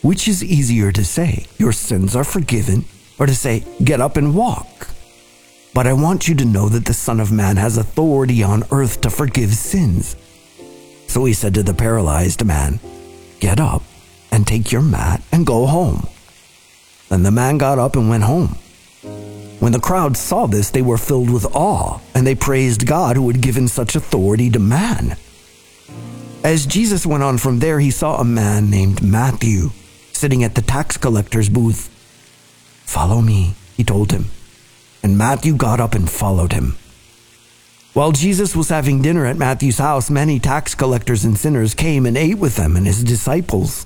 Which 0.02 0.28
is 0.28 0.44
easier 0.44 0.92
to 0.92 1.06
say, 1.06 1.46
Your 1.58 1.72
sins 1.72 2.16
are 2.16 2.24
forgiven, 2.24 2.86
or 3.20 3.25
to 3.25 3.36
say, 3.36 3.63
Get 3.84 4.02
up 4.02 4.18
and 4.18 4.36
walk. 4.36 4.90
But 5.74 5.88
I 5.88 5.94
want 5.94 6.28
you 6.28 6.36
to 6.36 6.46
know 6.46 6.70
that 6.70 6.86
the 6.86 6.94
Son 6.94 7.20
of 7.20 7.32
Man 7.32 7.58
has 7.58 7.78
authority 7.78 8.44
on 8.44 8.63
earth 8.72 9.02
to 9.02 9.10
forgive 9.10 9.54
sins. 9.54 10.16
So 11.08 11.25
he 11.25 11.34
said 11.34 11.56
to 11.56 11.63
the 11.63 11.74
paralyzed 11.74 12.46
man, 12.46 12.80
Get 13.40 13.60
up 13.60 13.84
and 14.32 14.46
take 14.46 14.72
your 14.72 14.82
mat 14.82 15.22
and 15.32 15.46
go 15.46 15.66
home. 15.66 16.08
Then 17.13 17.22
the 17.22 17.29
man 17.29 17.60
got 17.60 17.77
up 17.77 17.96
and 17.96 18.10
went 18.10 18.24
home. 18.24 18.58
When 19.60 19.72
the 19.72 19.79
crowd 19.79 20.17
saw 20.17 20.48
this, 20.48 20.72
they 20.72 20.82
were 20.82 20.98
filled 20.98 21.29
with 21.29 21.46
awe, 21.55 22.00
and 22.15 22.25
they 22.25 22.34
praised 22.34 22.88
God 22.88 23.15
who 23.17 23.27
had 23.27 23.39
given 23.39 23.67
such 23.67 23.96
authority 23.96 24.50
to 24.50 24.58
man. 24.58 25.15
As 26.43 26.65
Jesus 26.65 27.05
went 27.05 27.22
on 27.22 27.38
from 27.38 27.60
there, 27.60 27.79
he 27.79 27.91
saw 27.91 28.17
a 28.17 28.25
man 28.25 28.72
named 28.72 29.03
Matthew 29.03 29.70
sitting 30.12 30.43
at 30.43 30.55
the 30.55 30.63
tax 30.63 30.98
collector's 30.98 31.50
booth. 31.50 31.88
Follow 32.84 33.22
me, 33.22 33.53
he 33.77 33.84
told 33.84 34.12
him. 34.12 34.32
And 35.03 35.15
Matthew 35.15 35.55
got 35.55 35.79
up 35.79 35.93
and 35.93 36.10
followed 36.10 36.51
him. 36.51 36.77
While 37.93 38.12
Jesus 38.12 38.55
was 38.55 38.70
having 38.70 39.03
dinner 39.03 39.27
at 39.27 39.38
Matthew's 39.38 39.77
house, 39.77 40.10
many 40.10 40.39
tax 40.39 40.74
collectors 40.74 41.24
and 41.24 41.38
sinners 41.38 41.75
came 41.75 42.08
and 42.08 42.17
ate 42.17 42.39
with 42.39 42.58
him 42.58 42.75
and 42.75 42.88
his 42.88 43.03
disciples. 43.03 43.86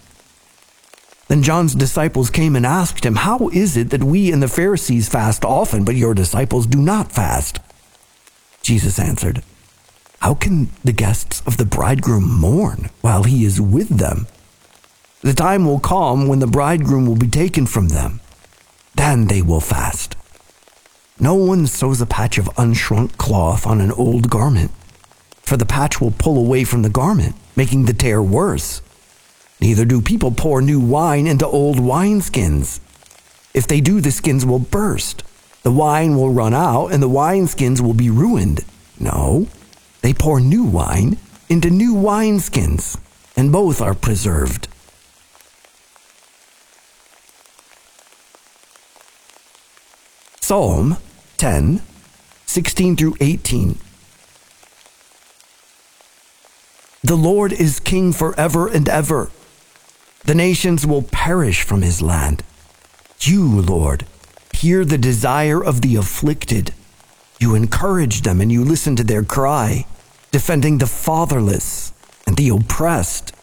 Then 1.31 1.43
John's 1.43 1.75
disciples 1.75 2.29
came 2.29 2.57
and 2.57 2.65
asked 2.65 3.05
him, 3.05 3.15
How 3.15 3.47
is 3.53 3.77
it 3.77 3.89
that 3.91 4.03
we 4.03 4.33
and 4.33 4.43
the 4.43 4.49
Pharisees 4.49 5.07
fast 5.07 5.45
often, 5.45 5.85
but 5.85 5.95
your 5.95 6.13
disciples 6.13 6.67
do 6.67 6.77
not 6.77 7.13
fast? 7.13 7.61
Jesus 8.61 8.99
answered, 8.99 9.41
How 10.19 10.33
can 10.33 10.71
the 10.83 10.91
guests 10.91 11.41
of 11.45 11.55
the 11.55 11.63
bridegroom 11.63 12.29
mourn 12.29 12.89
while 12.99 13.23
he 13.23 13.45
is 13.45 13.61
with 13.61 13.97
them? 13.97 14.27
The 15.21 15.31
time 15.31 15.63
will 15.63 15.79
come 15.79 16.27
when 16.27 16.39
the 16.39 16.47
bridegroom 16.47 17.05
will 17.05 17.15
be 17.15 17.29
taken 17.29 17.65
from 17.65 17.87
them. 17.87 18.19
Then 18.95 19.27
they 19.27 19.41
will 19.41 19.61
fast. 19.61 20.17
No 21.17 21.35
one 21.35 21.65
sews 21.65 22.01
a 22.01 22.05
patch 22.05 22.39
of 22.39 22.53
unshrunk 22.57 23.15
cloth 23.15 23.65
on 23.65 23.79
an 23.79 23.93
old 23.93 24.29
garment, 24.29 24.71
for 25.43 25.55
the 25.55 25.65
patch 25.65 26.01
will 26.01 26.11
pull 26.11 26.37
away 26.37 26.65
from 26.65 26.81
the 26.81 26.89
garment, 26.89 27.37
making 27.55 27.85
the 27.85 27.93
tear 27.93 28.21
worse. 28.21 28.81
Neither 29.61 29.85
do 29.85 30.01
people 30.01 30.31
pour 30.31 30.59
new 30.59 30.79
wine 30.79 31.27
into 31.27 31.45
old 31.45 31.77
wineskins. 31.77 32.79
If 33.53 33.67
they 33.67 33.79
do, 33.79 34.01
the 34.01 34.11
skins 34.11 34.43
will 34.43 34.59
burst. 34.59 35.23
The 35.61 35.71
wine 35.71 36.15
will 36.15 36.31
run 36.31 36.55
out, 36.55 36.87
and 36.87 37.01
the 37.01 37.09
wineskins 37.09 37.79
will 37.79 37.93
be 37.93 38.09
ruined. 38.09 38.65
No, 38.99 39.47
they 40.01 40.13
pour 40.13 40.39
new 40.39 40.63
wine 40.63 41.17
into 41.47 41.69
new 41.69 41.93
wineskins, 41.93 42.99
and 43.37 43.51
both 43.51 43.81
are 43.81 43.93
preserved. 43.93 44.67
Psalm 50.39 50.97
10, 51.37 51.81
16 52.47 52.95
through 52.95 53.15
18. 53.21 53.77
The 57.03 57.15
Lord 57.15 57.53
is 57.53 57.79
king 57.79 58.11
forever 58.11 58.67
and 58.67 58.89
ever. 58.89 59.29
The 60.23 60.35
nations 60.35 60.85
will 60.85 61.01
perish 61.01 61.63
from 61.63 61.81
his 61.81 62.01
land. 62.01 62.43
You, 63.21 63.47
Lord, 63.47 64.05
hear 64.53 64.85
the 64.85 64.97
desire 64.97 65.63
of 65.63 65.81
the 65.81 65.95
afflicted. 65.95 66.73
You 67.39 67.55
encourage 67.55 68.21
them 68.21 68.39
and 68.39 68.51
you 68.51 68.63
listen 68.63 68.95
to 68.97 69.03
their 69.03 69.23
cry, 69.23 69.85
defending 70.31 70.77
the 70.77 70.87
fatherless 70.87 71.91
and 72.27 72.37
the 72.37 72.49
oppressed, 72.49 73.33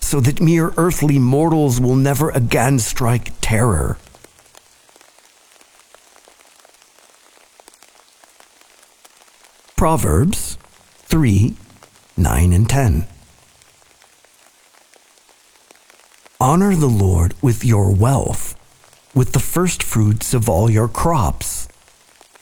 so 0.00 0.20
that 0.20 0.40
mere 0.40 0.72
earthly 0.76 1.18
mortals 1.18 1.80
will 1.80 1.96
never 1.96 2.30
again 2.30 2.78
strike 2.78 3.32
terror. 3.40 3.98
Proverbs 9.76 10.58
3 11.06 11.56
9 12.16 12.52
and 12.52 12.68
10. 12.68 13.06
Honor 16.40 16.76
the 16.76 16.86
Lord 16.86 17.34
with 17.42 17.64
your 17.64 17.92
wealth, 17.92 18.54
with 19.12 19.32
the 19.32 19.40
first 19.40 19.82
fruits 19.82 20.32
of 20.32 20.48
all 20.48 20.70
your 20.70 20.86
crops. 20.86 21.66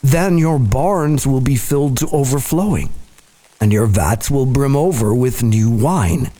Then 0.03 0.37
your 0.37 0.59
barns 0.59 1.27
will 1.27 1.41
be 1.41 1.57
filled 1.57 1.97
to 1.99 2.09
overflowing, 2.11 2.91
and 3.59 3.73
your 3.73 3.87
vats 3.87 4.31
will 4.31 4.45
brim 4.45 4.77
over 4.77 5.15
with 5.15 5.43
new 5.43 5.71
wine. 5.71 6.31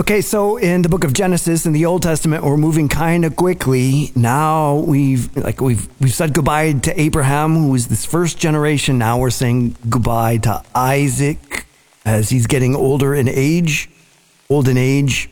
Okay, 0.00 0.22
so 0.22 0.56
in 0.56 0.80
the 0.80 0.88
book 0.88 1.04
of 1.04 1.12
Genesis 1.12 1.66
in 1.66 1.74
the 1.74 1.84
Old 1.84 2.02
Testament, 2.02 2.44
we're 2.44 2.56
moving 2.56 2.88
kind 2.88 3.26
of 3.26 3.36
quickly. 3.36 4.10
Now 4.14 4.76
we've 4.76 5.36
like 5.36 5.60
we've 5.60 5.86
we've 6.00 6.14
said 6.14 6.32
goodbye 6.32 6.72
to 6.72 6.98
Abraham, 6.98 7.54
who 7.54 7.72
was 7.72 7.88
this 7.88 8.06
first 8.06 8.38
generation. 8.38 8.96
Now 8.96 9.18
we're 9.18 9.28
saying 9.28 9.76
goodbye 9.90 10.38
to 10.38 10.62
Isaac 10.74 11.65
as 12.06 12.30
he's 12.30 12.46
getting 12.46 12.74
older 12.76 13.14
in 13.14 13.28
age, 13.28 13.90
old 14.48 14.68
in 14.68 14.78
age. 14.78 15.28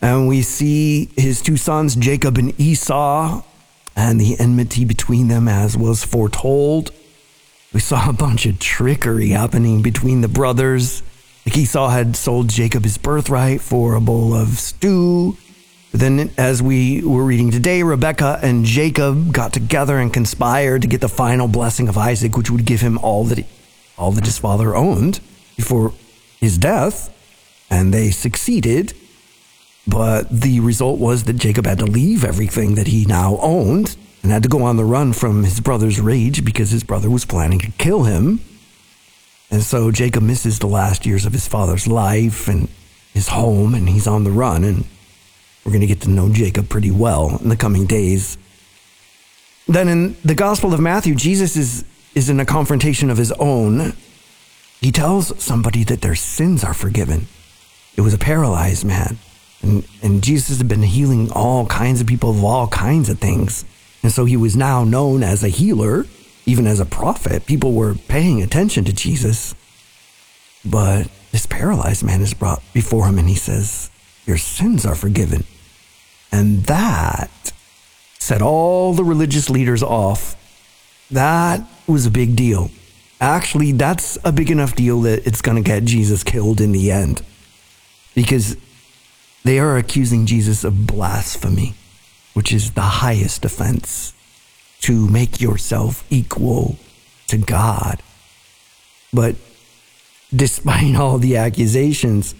And 0.00 0.28
we 0.28 0.40
see 0.42 1.10
his 1.16 1.42
two 1.42 1.56
sons, 1.56 1.96
Jacob 1.96 2.38
and 2.38 2.58
Esau, 2.58 3.42
and 3.94 4.20
the 4.20 4.38
enmity 4.38 4.84
between 4.84 5.28
them 5.28 5.48
as 5.48 5.76
was 5.76 6.04
foretold. 6.04 6.92
We 7.72 7.80
saw 7.80 8.08
a 8.08 8.12
bunch 8.12 8.46
of 8.46 8.58
trickery 8.60 9.30
happening 9.30 9.82
between 9.82 10.20
the 10.20 10.28
brothers. 10.28 11.02
Like 11.44 11.56
Esau 11.56 11.88
had 11.88 12.14
sold 12.14 12.48
Jacob 12.48 12.84
his 12.84 12.98
birthright 12.98 13.60
for 13.60 13.94
a 13.94 14.00
bowl 14.00 14.32
of 14.32 14.58
stew. 14.58 15.36
But 15.90 16.00
then, 16.00 16.30
as 16.38 16.62
we 16.62 17.02
were 17.02 17.24
reading 17.24 17.50
today, 17.50 17.82
Rebekah 17.82 18.40
and 18.42 18.64
Jacob 18.64 19.32
got 19.32 19.52
together 19.52 19.98
and 19.98 20.12
conspired 20.12 20.82
to 20.82 20.88
get 20.88 21.00
the 21.00 21.08
final 21.08 21.48
blessing 21.48 21.88
of 21.88 21.98
Isaac, 21.98 22.36
which 22.36 22.50
would 22.50 22.64
give 22.64 22.80
him 22.80 22.96
all 22.98 23.24
that, 23.24 23.38
he, 23.38 23.44
all 23.98 24.12
that 24.12 24.24
his 24.24 24.38
father 24.38 24.74
owned 24.74 25.20
before 25.56 25.92
his 26.42 26.58
death. 26.58 27.08
And 27.70 27.94
they 27.94 28.10
succeeded. 28.10 28.92
But 29.86 30.28
the 30.28 30.60
result 30.60 30.98
was 31.00 31.24
that 31.24 31.34
Jacob 31.34 31.64
had 31.64 31.78
to 31.78 31.86
leave 31.86 32.24
everything 32.24 32.74
that 32.74 32.88
he 32.88 33.06
now 33.06 33.38
owned 33.40 33.96
and 34.22 34.30
had 34.30 34.42
to 34.42 34.48
go 34.48 34.62
on 34.62 34.76
the 34.76 34.84
run 34.84 35.12
from 35.12 35.42
his 35.42 35.58
brother's 35.60 35.98
rage 35.98 36.44
because 36.44 36.70
his 36.70 36.84
brother 36.84 37.08
was 37.08 37.24
planning 37.24 37.58
to 37.60 37.72
kill 37.72 38.04
him. 38.04 38.40
And 39.50 39.62
so 39.62 39.90
Jacob 39.90 40.22
misses 40.22 40.58
the 40.58 40.66
last 40.66 41.06
years 41.06 41.26
of 41.26 41.32
his 41.32 41.48
father's 41.48 41.86
life 41.86 42.48
and 42.48 42.68
his 43.12 43.28
home, 43.28 43.74
and 43.74 43.88
he's 43.88 44.06
on 44.06 44.24
the 44.24 44.30
run. 44.30 44.64
And 44.64 44.84
we're 45.64 45.72
going 45.72 45.80
to 45.80 45.86
get 45.86 46.00
to 46.02 46.10
know 46.10 46.32
Jacob 46.32 46.68
pretty 46.68 46.90
well 46.90 47.38
in 47.42 47.48
the 47.48 47.56
coming 47.56 47.86
days. 47.86 48.38
Then 49.66 49.88
in 49.88 50.16
the 50.24 50.34
Gospel 50.34 50.72
of 50.72 50.80
Matthew, 50.80 51.14
Jesus 51.14 51.56
is, 51.56 51.84
is 52.14 52.30
in 52.30 52.40
a 52.40 52.46
confrontation 52.46 53.10
of 53.10 53.18
his 53.18 53.32
own. 53.32 53.94
He 54.82 54.90
tells 54.90 55.40
somebody 55.42 55.84
that 55.84 56.02
their 56.02 56.16
sins 56.16 56.64
are 56.64 56.74
forgiven. 56.74 57.28
It 57.96 58.00
was 58.00 58.12
a 58.12 58.18
paralyzed 58.18 58.84
man. 58.84 59.16
And, 59.62 59.86
and 60.02 60.24
Jesus 60.24 60.58
had 60.58 60.66
been 60.66 60.82
healing 60.82 61.30
all 61.30 61.66
kinds 61.66 62.00
of 62.00 62.08
people 62.08 62.30
of 62.30 62.42
all 62.42 62.66
kinds 62.66 63.08
of 63.08 63.20
things. 63.20 63.64
And 64.02 64.10
so 64.10 64.24
he 64.24 64.36
was 64.36 64.56
now 64.56 64.82
known 64.82 65.22
as 65.22 65.44
a 65.44 65.48
healer, 65.48 66.06
even 66.46 66.66
as 66.66 66.80
a 66.80 66.84
prophet. 66.84 67.46
People 67.46 67.74
were 67.74 67.94
paying 67.94 68.42
attention 68.42 68.84
to 68.84 68.92
Jesus. 68.92 69.54
But 70.64 71.08
this 71.30 71.46
paralyzed 71.46 72.02
man 72.02 72.20
is 72.20 72.34
brought 72.34 72.60
before 72.72 73.06
him 73.06 73.20
and 73.20 73.28
he 73.28 73.36
says, 73.36 73.88
Your 74.26 74.36
sins 74.36 74.84
are 74.84 74.96
forgiven. 74.96 75.44
And 76.32 76.64
that 76.64 77.30
set 78.18 78.42
all 78.42 78.94
the 78.94 79.04
religious 79.04 79.48
leaders 79.48 79.82
off. 79.82 80.34
That 81.08 81.64
was 81.86 82.04
a 82.06 82.10
big 82.10 82.34
deal. 82.34 82.70
Actually, 83.22 83.70
that's 83.70 84.18
a 84.24 84.32
big 84.32 84.50
enough 84.50 84.74
deal 84.74 85.00
that 85.02 85.24
it's 85.24 85.40
going 85.40 85.54
to 85.54 85.62
get 85.62 85.84
Jesus 85.84 86.24
killed 86.24 86.60
in 86.60 86.72
the 86.72 86.90
end. 86.90 87.22
Because 88.16 88.56
they 89.44 89.60
are 89.60 89.76
accusing 89.76 90.26
Jesus 90.26 90.64
of 90.64 90.88
blasphemy, 90.88 91.74
which 92.34 92.52
is 92.52 92.72
the 92.72 92.80
highest 92.80 93.44
offense 93.44 94.12
to 94.80 95.08
make 95.08 95.40
yourself 95.40 96.04
equal 96.10 96.78
to 97.28 97.38
God. 97.38 98.02
But 99.12 99.36
despite 100.34 100.96
all 100.96 101.18
the 101.18 101.36
accusations, 101.36 102.34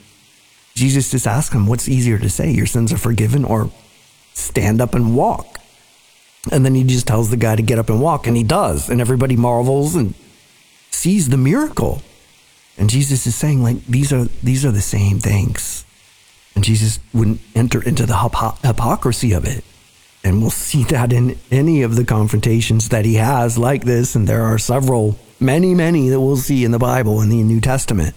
Jesus 0.75 1.13
just 1.13 1.29
asked 1.29 1.53
him, 1.53 1.69
What's 1.69 1.89
easier 1.89 2.19
to 2.19 2.29
say? 2.29 2.51
Your 2.51 2.67
sins 2.67 2.93
are 2.93 2.99
forgiven 2.99 3.45
or 3.45 3.71
stand 4.35 4.81
up 4.81 4.97
and 4.97 5.15
walk? 5.15 5.61
And 6.51 6.65
then 6.65 6.75
he 6.75 6.83
just 6.83 7.07
tells 7.07 7.31
the 7.31 7.37
guy 7.37 7.55
to 7.55 7.63
get 7.63 7.79
up 7.79 7.89
and 7.89 8.03
walk, 8.03 8.27
and 8.27 8.37
he 8.37 8.43
does. 8.43 8.91
And 8.91 9.01
everybody 9.01 9.37
marvels 9.37 9.95
and 9.95 10.15
sees 10.93 11.29
the 11.29 11.37
miracle. 11.37 12.03
And 12.79 12.89
Jesus 12.89 13.27
is 13.27 13.35
saying, 13.35 13.63
like, 13.63 13.85
these 13.87 14.13
are 14.13 14.25
these 14.43 14.65
are 14.65 14.71
the 14.71 14.81
same 14.81 15.19
things. 15.19 15.85
And 16.55 16.65
Jesus 16.65 17.01
wouldn't 17.13 17.41
enter 17.55 17.83
into 17.83 18.07
the 18.07 18.17
hypocrisy 18.63 19.33
of 19.33 19.45
it. 19.45 19.65
And 20.25 20.41
we'll 20.41 20.51
see 20.51 20.85
that 20.85 21.13
in 21.13 21.39
any 21.51 21.83
of 21.83 21.97
the 21.97 22.05
confrontations 22.05 22.91
that 22.91 23.05
he 23.05 23.15
has 23.15 23.59
like 23.59 23.85
this. 23.85 24.15
And 24.15 24.29
there 24.29 24.43
are 24.43 24.59
several, 24.59 25.19
many, 25.41 25.75
many 25.75 26.09
that 26.11 26.21
we'll 26.21 26.37
see 26.37 26.65
in 26.65 26.71
the 26.71 26.79
Bible 26.79 27.21
in 27.21 27.29
the 27.29 27.43
New 27.43 27.61
Testament. 27.61 28.15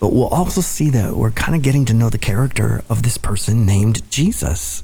But 0.00 0.12
we'll 0.12 0.28
also 0.28 0.60
see 0.60 0.90
that 0.90 1.14
we're 1.14 1.30
kind 1.30 1.54
of 1.54 1.62
getting 1.62 1.84
to 1.86 1.94
know 1.94 2.10
the 2.10 2.18
character 2.18 2.82
of 2.88 3.02
this 3.02 3.18
person 3.18 3.66
named 3.66 4.08
Jesus. 4.10 4.82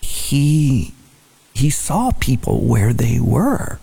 He, 0.00 0.94
he 1.54 1.70
saw 1.70 2.12
people 2.12 2.60
where 2.60 2.92
they 2.92 3.18
were. 3.18 3.80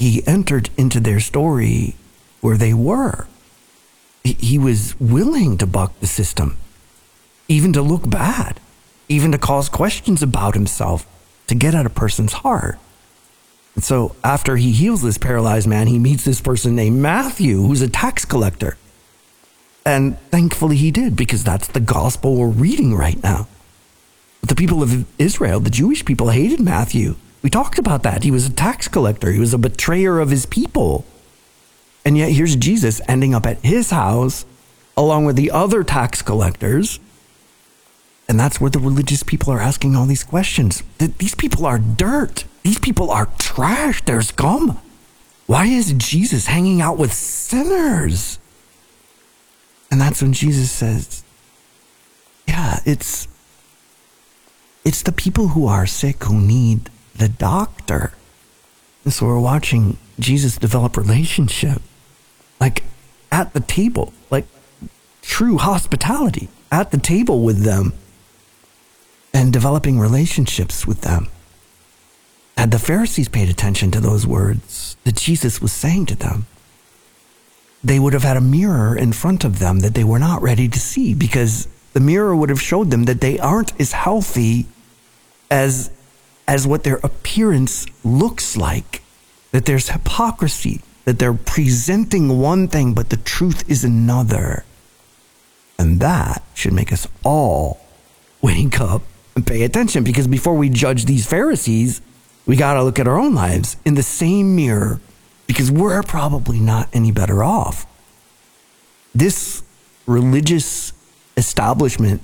He 0.00 0.26
entered 0.26 0.70
into 0.78 0.98
their 0.98 1.20
story 1.20 1.94
where 2.40 2.56
they 2.56 2.72
were. 2.72 3.28
He, 4.24 4.58
was 4.58 4.98
willing 4.98 5.58
to 5.58 5.66
buck 5.66 5.98
the 6.00 6.06
system 6.06 6.56
even 7.48 7.72
to 7.72 7.82
look 7.82 8.08
bad, 8.08 8.60
even 9.08 9.32
to 9.32 9.38
cause 9.38 9.68
questions 9.68 10.22
about 10.22 10.54
himself, 10.54 11.06
to 11.48 11.54
get 11.54 11.74
at 11.74 11.84
a 11.84 11.90
person's 11.90 12.32
heart. 12.32 12.78
And 13.74 13.84
so 13.84 14.14
after 14.22 14.56
he 14.56 14.72
heals 14.72 15.02
this 15.02 15.18
paralyzed 15.18 15.66
man, 15.66 15.86
he 15.86 15.98
meets 15.98 16.24
this 16.24 16.40
person 16.40 16.76
named 16.76 17.00
Matthew, 17.00 17.60
who's 17.60 17.82
a 17.82 17.88
tax 17.88 18.24
collector. 18.24 18.78
And 19.84 20.18
thankfully 20.30 20.76
he 20.76 20.90
did, 20.90 21.16
because 21.16 21.44
that's 21.44 21.68
the 21.68 21.80
gospel 21.80 22.36
we're 22.36 22.48
reading 22.48 22.94
right 22.94 23.22
now. 23.22 23.48
But 24.40 24.48
the 24.48 24.54
people 24.54 24.82
of 24.82 25.06
Israel, 25.18 25.60
the 25.60 25.70
Jewish 25.70 26.04
people, 26.04 26.30
hated 26.30 26.60
Matthew. 26.60 27.16
We 27.42 27.50
talked 27.50 27.78
about 27.78 28.02
that. 28.02 28.22
He 28.22 28.30
was 28.30 28.46
a 28.46 28.52
tax 28.52 28.88
collector, 28.88 29.32
he 29.32 29.40
was 29.40 29.54
a 29.54 29.58
betrayer 29.58 30.20
of 30.20 30.30
his 30.30 30.46
people. 30.46 31.04
And 32.04 32.16
yet 32.16 32.32
here's 32.32 32.56
Jesus 32.56 33.00
ending 33.08 33.34
up 33.34 33.44
at 33.46 33.58
his 33.58 33.90
house 33.90 34.46
along 34.96 35.26
with 35.26 35.36
the 35.36 35.50
other 35.50 35.84
tax 35.84 36.22
collectors 36.22 36.98
and 38.30 38.38
that's 38.38 38.60
where 38.60 38.70
the 38.70 38.78
religious 38.78 39.24
people 39.24 39.52
are 39.52 39.58
asking 39.58 39.96
all 39.96 40.06
these 40.06 40.22
questions. 40.22 40.84
These 40.98 41.34
people 41.34 41.66
are 41.66 41.80
dirt. 41.80 42.44
These 42.62 42.78
people 42.78 43.10
are 43.10 43.26
trash. 43.40 44.04
They're 44.04 44.22
scum. 44.22 44.80
Why 45.48 45.66
is 45.66 45.92
Jesus 45.94 46.46
hanging 46.46 46.80
out 46.80 46.96
with 46.96 47.12
sinners? 47.12 48.38
And 49.90 50.00
that's 50.00 50.22
when 50.22 50.32
Jesus 50.32 50.70
says, 50.70 51.24
Yeah, 52.46 52.78
it's 52.86 53.26
it's 54.84 55.02
the 55.02 55.10
people 55.10 55.48
who 55.48 55.66
are 55.66 55.84
sick 55.84 56.22
who 56.22 56.38
need 56.40 56.88
the 57.20 57.28
doctor. 57.28 58.12
And 59.04 59.12
so 59.12 59.26
we're 59.26 59.38
watching 59.38 59.96
Jesus 60.18 60.56
develop 60.56 60.96
relationship 60.96 61.80
like 62.60 62.82
at 63.30 63.52
the 63.52 63.60
table, 63.60 64.12
like 64.30 64.46
true 65.22 65.58
hospitality 65.58 66.48
at 66.72 66.90
the 66.90 66.98
table 66.98 67.42
with 67.42 67.62
them 67.62 67.92
and 69.32 69.52
developing 69.52 69.98
relationships 69.98 70.86
with 70.86 71.02
them. 71.02 71.28
Had 72.56 72.72
the 72.72 72.78
Pharisees 72.78 73.28
paid 73.28 73.48
attention 73.48 73.90
to 73.92 74.00
those 74.00 74.26
words 74.26 74.96
that 75.04 75.16
Jesus 75.16 75.62
was 75.62 75.72
saying 75.72 76.06
to 76.06 76.16
them, 76.16 76.46
they 77.82 77.98
would 77.98 78.12
have 78.12 78.24
had 78.24 78.36
a 78.36 78.42
mirror 78.42 78.94
in 78.96 79.12
front 79.12 79.44
of 79.44 79.58
them 79.58 79.80
that 79.80 79.94
they 79.94 80.04
were 80.04 80.18
not 80.18 80.42
ready 80.42 80.68
to 80.68 80.78
see 80.78 81.14
because 81.14 81.68
the 81.94 82.00
mirror 82.00 82.36
would 82.36 82.50
have 82.50 82.60
showed 82.60 82.90
them 82.90 83.04
that 83.04 83.22
they 83.22 83.38
aren't 83.38 83.78
as 83.80 83.92
healthy 83.92 84.66
as, 85.50 85.90
as 86.50 86.66
what 86.66 86.82
their 86.82 86.96
appearance 86.96 87.86
looks 88.04 88.56
like, 88.56 89.02
that 89.52 89.66
there's 89.66 89.90
hypocrisy, 89.90 90.80
that 91.04 91.20
they're 91.20 91.32
presenting 91.32 92.40
one 92.40 92.66
thing, 92.66 92.92
but 92.92 93.08
the 93.08 93.16
truth 93.18 93.70
is 93.70 93.84
another. 93.84 94.64
And 95.78 96.00
that 96.00 96.42
should 96.52 96.72
make 96.72 96.92
us 96.92 97.06
all 97.24 97.80
wake 98.42 98.80
up 98.80 99.02
and 99.36 99.46
pay 99.46 99.62
attention 99.62 100.02
because 100.02 100.26
before 100.26 100.56
we 100.56 100.68
judge 100.68 101.04
these 101.04 101.24
Pharisees, 101.24 102.02
we 102.46 102.56
got 102.56 102.74
to 102.74 102.82
look 102.82 102.98
at 102.98 103.06
our 103.06 103.18
own 103.18 103.32
lives 103.32 103.76
in 103.84 103.94
the 103.94 104.02
same 104.02 104.56
mirror 104.56 105.00
because 105.46 105.70
we're 105.70 106.02
probably 106.02 106.58
not 106.58 106.88
any 106.92 107.12
better 107.12 107.44
off. 107.44 107.86
This 109.14 109.62
religious 110.04 110.92
establishment 111.36 112.22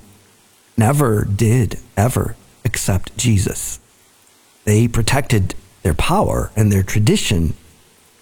never 0.75 1.23
did 1.23 1.79
ever 1.95 2.35
accept 2.65 3.17
Jesus. 3.17 3.79
They 4.67 4.85
protected 4.89 5.55
their 5.81 5.93
power 5.93 6.51
and 6.53 6.69
their 6.69 6.83
tradition 6.83 7.53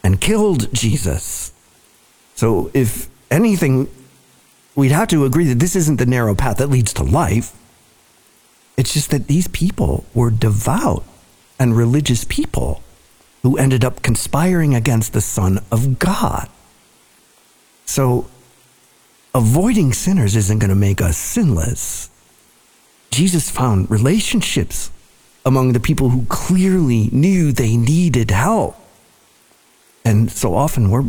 and 0.03 0.21
killed 0.21 0.71
Jesus. 0.71 1.51
So, 2.35 2.69
if 2.71 3.09
anything, 3.31 3.89
we'd 4.75 4.91
have 4.91 5.07
to 5.07 5.25
agree 5.25 5.45
that 5.45 5.57
this 5.57 5.75
isn't 5.75 5.95
the 5.95 6.05
narrow 6.05 6.35
path 6.35 6.57
that 6.57 6.69
leads 6.69 6.93
to 6.93 7.03
life. 7.03 7.57
It's 8.77 8.93
just 8.93 9.09
that 9.09 9.25
these 9.25 9.47
people 9.47 10.05
were 10.13 10.29
devout 10.29 11.03
and 11.57 11.75
religious 11.75 12.23
people 12.25 12.83
who 13.41 13.57
ended 13.57 13.83
up 13.83 14.03
conspiring 14.03 14.75
against 14.75 15.13
the 15.13 15.21
Son 15.21 15.63
of 15.71 15.97
God. 15.97 16.47
So, 17.87 18.29
avoiding 19.33 19.93
sinners 19.93 20.35
isn't 20.35 20.59
going 20.59 20.69
to 20.69 20.75
make 20.75 21.01
us 21.01 21.17
sinless. 21.17 22.11
Jesus 23.09 23.49
found 23.49 23.89
relationships 23.89 24.91
among 25.45 25.73
the 25.73 25.79
people 25.79 26.09
who 26.09 26.25
clearly 26.25 27.09
knew 27.11 27.51
they 27.51 27.77
needed 27.77 28.31
help. 28.31 28.75
And 30.03 30.31
so 30.31 30.55
often 30.55 30.89
we're, 30.89 31.05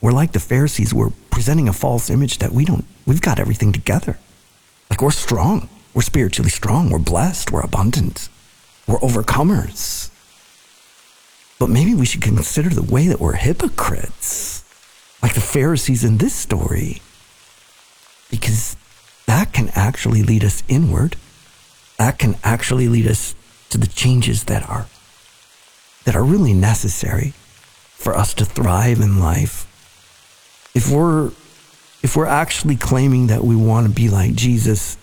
we're 0.00 0.12
like 0.12 0.32
the 0.32 0.40
Pharisees, 0.40 0.94
we're 0.94 1.12
presenting 1.30 1.68
a 1.68 1.72
false 1.72 2.08
image 2.08 2.38
that 2.38 2.52
we 2.52 2.64
don't, 2.64 2.84
we've 3.04 3.20
got 3.20 3.38
everything 3.38 3.72
together. 3.72 4.18
Like 4.88 5.02
we're 5.02 5.10
strong. 5.10 5.68
We're 5.92 6.02
spiritually 6.02 6.50
strong. 6.50 6.90
We're 6.90 6.98
blessed. 6.98 7.50
We're 7.50 7.62
abundant. 7.62 8.28
We're 8.86 8.98
overcomers. 8.98 10.10
But 11.58 11.70
maybe 11.70 11.94
we 11.94 12.06
should 12.06 12.22
consider 12.22 12.68
the 12.68 12.82
way 12.82 13.08
that 13.08 13.18
we're 13.18 13.34
hypocrites, 13.34 14.62
like 15.22 15.34
the 15.34 15.40
Pharisees 15.40 16.04
in 16.04 16.18
this 16.18 16.34
story, 16.34 17.00
because 18.30 18.76
that 19.26 19.54
can 19.54 19.70
actually 19.74 20.22
lead 20.22 20.44
us 20.44 20.62
inward. 20.68 21.16
That 21.98 22.18
can 22.18 22.36
actually 22.44 22.88
lead 22.88 23.06
us 23.06 23.34
to 23.70 23.78
the 23.78 23.86
changes 23.86 24.44
that 24.44 24.68
are 24.68 24.86
that 26.04 26.14
are 26.14 26.24
really 26.24 26.54
necessary 26.54 27.32
for 27.94 28.14
us 28.14 28.32
to 28.34 28.44
thrive 28.44 29.00
in 29.00 29.18
life. 29.18 29.66
If 30.74 30.90
we're 30.90 31.32
if 32.02 32.16
we're 32.16 32.26
actually 32.26 32.76
claiming 32.76 33.26
that 33.28 33.42
we 33.42 33.56
want 33.56 33.86
to 33.88 33.92
be 33.92 34.08
like 34.08 34.34
Jesus, 34.34 34.96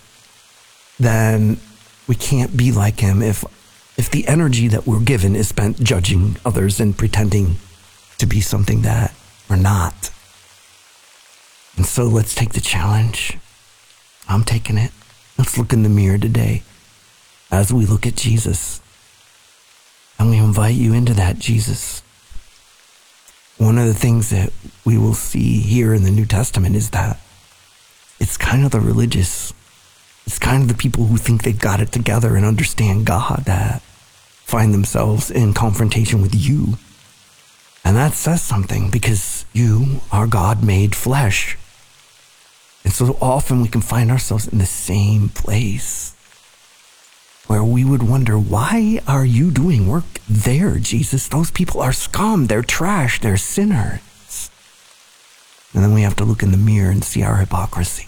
then 1.00 1.60
we 2.08 2.16
can't 2.16 2.56
be 2.56 2.72
like 2.72 3.00
him 3.00 3.22
if 3.22 3.44
if 3.98 4.10
the 4.10 4.28
energy 4.28 4.68
that 4.68 4.88
we're 4.88 5.02
given 5.02 5.36
is 5.36 5.48
spent 5.48 5.84
judging 5.84 6.38
others 6.46 6.80
and 6.80 6.98
pretending 6.98 7.58
to 8.18 8.26
be 8.26 8.40
something 8.40 8.84
that 8.84 9.14
we're 9.50 9.56
not. 9.56 10.12
And 11.76 11.86
so 11.86 12.06
let's 12.06 12.36
take 12.36 12.54
the 12.54 12.62
challenge. 12.62 13.38
I'm 14.30 14.44
taking 14.44 14.78
it. 14.78 14.92
Let's 15.38 15.58
look 15.58 15.74
in 15.74 15.84
the 15.84 15.90
mirror 15.90 16.18
today 16.18 16.64
as 17.54 17.72
we 17.72 17.86
look 17.86 18.08
at 18.08 18.16
Jesus. 18.16 18.82
And 20.18 20.32
we 20.32 20.38
invite 20.38 20.76
you 20.76 20.94
into 20.94 21.14
that, 21.14 21.38
Jesus. 21.38 22.02
one 23.58 23.78
of 23.78 23.86
the 23.86 23.94
things 23.94 24.32
that 24.32 24.52
we 24.84 24.98
will 24.98 25.14
see 25.14 25.60
here 25.60 25.94
in 25.94 26.04
the 26.04 26.12
New 26.12 26.26
Testament 26.26 26.76
is 26.76 26.90
that 26.90 27.20
it's 28.20 28.36
kind 28.36 28.66
of 28.66 28.72
the 28.72 28.80
religious, 28.80 29.54
it's 30.26 30.40
kind 30.40 30.64
of 30.64 30.68
the 30.68 30.74
people 30.74 31.06
who 31.06 31.18
think 31.18 31.44
they've 31.44 31.60
got 31.60 31.80
it 31.80 31.92
together 31.92 32.36
and 32.36 32.44
understand 32.46 33.06
God 33.06 33.44
that 33.46 33.82
find 34.44 34.74
themselves 34.74 35.30
in 35.30 35.54
confrontation 35.54 36.22
with 36.22 36.34
you. 36.34 36.80
And 37.86 37.96
that 37.96 38.14
says 38.14 38.42
something 38.42 38.90
because 38.90 39.46
you 39.54 40.02
are 40.12 40.26
God 40.26 40.64
made 40.64 40.96
flesh. 40.96 41.58
And 42.84 42.92
so 42.92 43.18
often 43.22 43.62
we 43.62 43.68
can 43.68 43.82
find 43.82 44.10
ourselves 44.10 44.48
in 44.48 44.58
the 44.58 44.66
same 44.66 45.30
place 45.30 46.16
where 47.48 47.64
we 47.64 47.84
would 47.84 48.04
wonder, 48.04 48.38
why 48.38 49.00
are 49.08 49.26
you 49.26 49.52
doing 49.52 49.88
work 49.88 50.06
there, 50.30 50.78
Jesus? 50.78 51.28
Those 51.28 51.52
people 51.52 51.82
are 51.82 51.94
scum, 51.94 52.48
they're 52.48 52.62
trash, 52.62 53.20
they're 53.20 53.38
sinners. 53.38 54.50
And 55.74 55.84
then 55.84 55.94
we 55.94 56.04
have 56.04 56.16
to 56.18 56.26
look 56.26 56.44
in 56.44 56.52
the 56.52 56.58
mirror 56.58 56.92
and 56.92 57.04
see 57.04 57.24
our 57.24 57.38
hypocrisy. 57.38 58.08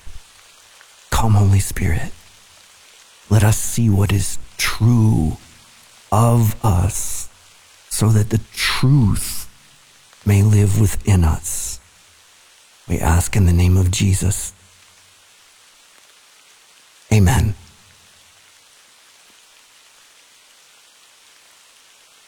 Come, 1.10 1.34
Holy 1.34 1.60
Spirit. 1.60 2.12
Let 3.30 3.44
us 3.44 3.58
see 3.58 3.90
what 3.90 4.12
is 4.12 4.38
true 4.58 5.38
of 6.12 6.64
us 6.64 7.30
so 7.90 8.10
that 8.10 8.30
the 8.30 8.42
truth 8.54 9.50
may 10.26 10.44
live 10.44 10.80
within 10.80 11.24
us. 11.24 11.80
We 12.88 13.00
ask 13.00 13.36
in 13.36 13.46
the 13.46 13.54
name 13.54 13.78
of 13.78 13.90
Jesus. 13.90 14.54
Amen. 17.12 17.56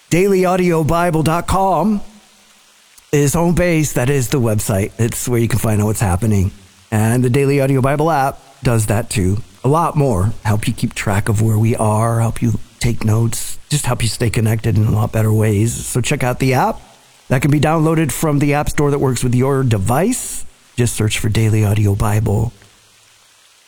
DailyAudioBible.com 0.10 2.02
is 3.12 3.34
home 3.34 3.56
base. 3.56 3.91
That 3.93 4.10
is 4.10 4.30
the 4.30 4.39
website. 4.39 4.93
It's 4.98 5.28
where 5.28 5.39
you 5.39 5.50
can 5.50 5.60
find 5.60 5.82
out 5.82 5.86
what's 5.88 6.00
happening. 6.00 6.52
And 6.91 7.24
the 7.24 7.30
Daily 7.30 7.60
Audio 7.60 7.82
Bible 7.82 8.10
app 8.10 8.39
does 8.63 8.86
that 8.86 9.10
too. 9.10 9.38
A 9.65 9.67
lot 9.67 9.98
more. 9.98 10.32
Help 10.43 10.65
you 10.65 10.74
keep 10.74 10.93
track 10.93 11.28
of 11.28 11.41
where 11.41 11.60
we 11.60 11.76
are, 11.76 12.22
help 12.22 12.41
you 12.41 12.54
take 12.80 13.04
notes, 13.04 13.60
just 13.67 13.86
help 13.86 14.02
you 14.02 14.08
stay 14.08 14.30
connected 14.30 14.78
in 14.78 14.86
a 14.86 14.91
lot 14.91 15.12
better 15.12 15.34
ways. 15.34 15.74
So 15.74 16.00
check 16.00 16.24
out 16.24 16.39
the 16.39 16.54
app. 16.54 16.80
That 17.28 17.41
can 17.41 17.52
be 17.52 17.60
downloaded 17.60 18.13
from 18.13 18.39
the 18.39 18.54
app 18.54 18.70
store 18.70 18.91
that 18.91 19.00
works 19.00 19.26
with 19.26 19.36
your 19.36 19.63
device. 19.63 20.46
Just 20.78 20.96
search 20.96 21.20
for 21.20 21.28
Daily 21.28 21.65
Audio 21.65 21.96
Bible. 21.96 22.54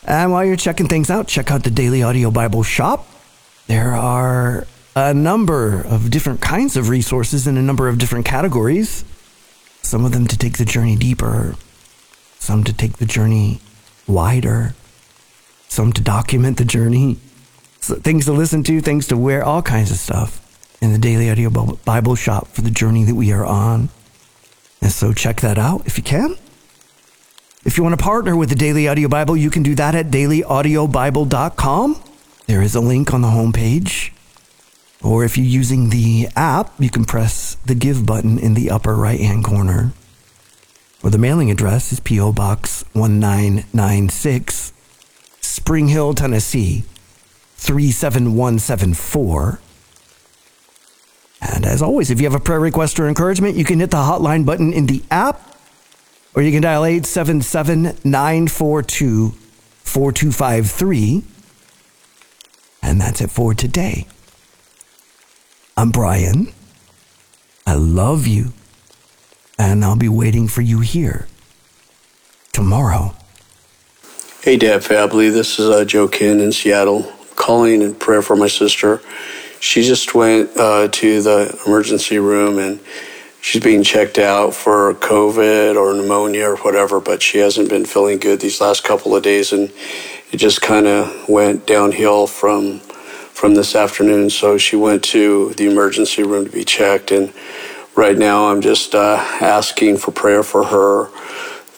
And 0.06 0.32
while 0.32 0.46
you're 0.46 0.56
checking 0.56 0.88
things 0.88 1.10
out, 1.10 1.28
check 1.28 1.50
out 1.50 1.64
the 1.64 1.70
Daily 1.70 2.02
Audio 2.02 2.30
Bible 2.30 2.62
shop. 2.62 3.06
There 3.66 3.92
are 3.92 4.66
a 4.94 5.14
number 5.14 5.80
of 5.80 6.10
different 6.10 6.40
kinds 6.40 6.76
of 6.76 6.88
resources 6.88 7.46
in 7.46 7.56
a 7.56 7.62
number 7.62 7.88
of 7.88 7.98
different 7.98 8.26
categories. 8.26 9.04
Some 9.82 10.04
of 10.04 10.12
them 10.12 10.26
to 10.26 10.36
take 10.36 10.58
the 10.58 10.64
journey 10.64 10.96
deeper, 10.96 11.54
some 12.38 12.64
to 12.64 12.72
take 12.72 12.98
the 12.98 13.06
journey 13.06 13.60
wider, 14.06 14.74
some 15.68 15.92
to 15.92 16.02
document 16.02 16.58
the 16.58 16.64
journey, 16.64 17.18
so 17.80 17.94
things 17.94 18.26
to 18.26 18.32
listen 18.32 18.62
to, 18.64 18.80
things 18.80 19.06
to 19.08 19.16
wear, 19.16 19.42
all 19.42 19.62
kinds 19.62 19.90
of 19.90 19.96
stuff 19.96 20.40
in 20.80 20.92
the 20.92 20.98
Daily 20.98 21.30
Audio 21.30 21.50
Bible 21.50 22.14
shop 22.14 22.48
for 22.48 22.62
the 22.62 22.70
journey 22.70 23.04
that 23.04 23.14
we 23.14 23.32
are 23.32 23.46
on. 23.46 23.88
And 24.82 24.90
so 24.90 25.12
check 25.12 25.40
that 25.40 25.58
out 25.58 25.86
if 25.86 25.96
you 25.96 26.04
can. 26.04 26.36
If 27.64 27.76
you 27.76 27.82
want 27.82 27.98
to 27.98 28.02
partner 28.02 28.34
with 28.36 28.48
the 28.48 28.54
Daily 28.54 28.88
Audio 28.88 29.08
Bible, 29.08 29.36
you 29.36 29.50
can 29.50 29.62
do 29.62 29.74
that 29.74 29.94
at 29.94 30.06
dailyaudiobible.com. 30.06 32.02
There 32.46 32.62
is 32.62 32.74
a 32.74 32.80
link 32.80 33.12
on 33.12 33.20
the 33.20 33.28
homepage. 33.28 34.12
Or 35.02 35.24
if 35.24 35.38
you're 35.38 35.46
using 35.46 35.90
the 35.90 36.28
app, 36.36 36.72
you 36.78 36.90
can 36.90 37.04
press 37.04 37.56
the 37.66 37.74
give 37.74 38.04
button 38.04 38.38
in 38.38 38.54
the 38.54 38.70
upper 38.70 38.94
right 38.94 39.20
hand 39.20 39.44
corner. 39.44 39.92
Or 41.02 41.10
the 41.10 41.18
mailing 41.18 41.50
address 41.50 41.92
is 41.92 42.00
P.O. 42.00 42.32
Box 42.32 42.84
1996, 42.92 44.72
Spring 45.40 45.88
Hill, 45.88 46.14
Tennessee 46.14 46.84
37174. 47.56 49.60
And 51.40 51.64
as 51.64 51.80
always, 51.80 52.10
if 52.10 52.20
you 52.20 52.26
have 52.26 52.34
a 52.34 52.40
prayer 52.40 52.60
request 52.60 53.00
or 53.00 53.08
encouragement, 53.08 53.56
you 53.56 53.64
can 53.64 53.80
hit 53.80 53.90
the 53.90 53.96
hotline 53.96 54.44
button 54.44 54.74
in 54.74 54.84
the 54.86 55.02
app 55.10 55.50
or 56.34 56.42
you 56.42 56.52
can 56.52 56.62
dial 56.62 56.84
877 56.84 57.98
942 58.04 59.30
4253. 59.82 61.24
And 62.82 63.00
that's 63.00 63.20
it 63.20 63.30
for 63.30 63.54
today. 63.54 64.06
I'm 65.80 65.92
Brian. 65.92 66.52
I 67.66 67.72
love 67.72 68.26
you. 68.26 68.52
And 69.58 69.82
I'll 69.82 69.96
be 69.96 70.10
waiting 70.10 70.46
for 70.46 70.60
you 70.60 70.80
here 70.80 71.26
tomorrow. 72.52 73.14
Hey, 74.42 74.58
DAB 74.58 74.82
family. 74.82 75.30
This 75.30 75.58
is 75.58 75.70
uh, 75.70 75.86
Joe 75.86 76.06
Kin 76.06 76.38
in 76.38 76.52
Seattle 76.52 77.10
calling 77.34 77.80
in 77.80 77.94
prayer 77.94 78.20
for 78.20 78.36
my 78.36 78.46
sister. 78.46 79.00
She 79.58 79.82
just 79.82 80.14
went 80.14 80.54
uh, 80.54 80.88
to 80.88 81.22
the 81.22 81.58
emergency 81.64 82.18
room 82.18 82.58
and 82.58 82.78
she's 83.40 83.64
being 83.64 83.82
checked 83.82 84.18
out 84.18 84.52
for 84.52 84.92
COVID 84.92 85.76
or 85.76 85.94
pneumonia 85.94 86.44
or 86.44 86.56
whatever, 86.56 87.00
but 87.00 87.22
she 87.22 87.38
hasn't 87.38 87.70
been 87.70 87.86
feeling 87.86 88.18
good 88.18 88.40
these 88.40 88.60
last 88.60 88.84
couple 88.84 89.16
of 89.16 89.22
days, 89.22 89.50
and 89.50 89.72
it 90.30 90.36
just 90.36 90.60
kind 90.60 90.86
of 90.86 91.26
went 91.26 91.66
downhill 91.66 92.26
from 92.26 92.82
from 93.40 93.54
this 93.54 93.74
afternoon. 93.74 94.28
So 94.28 94.58
she 94.58 94.76
went 94.76 95.02
to 95.04 95.54
the 95.54 95.64
emergency 95.64 96.22
room 96.22 96.44
to 96.44 96.50
be 96.50 96.62
checked, 96.62 97.10
and 97.10 97.32
right 97.96 98.18
now 98.18 98.50
I'm 98.50 98.60
just 98.60 98.94
uh, 98.94 99.16
asking 99.40 99.96
for 99.96 100.10
prayer 100.10 100.42
for 100.42 100.64
her 100.64 101.08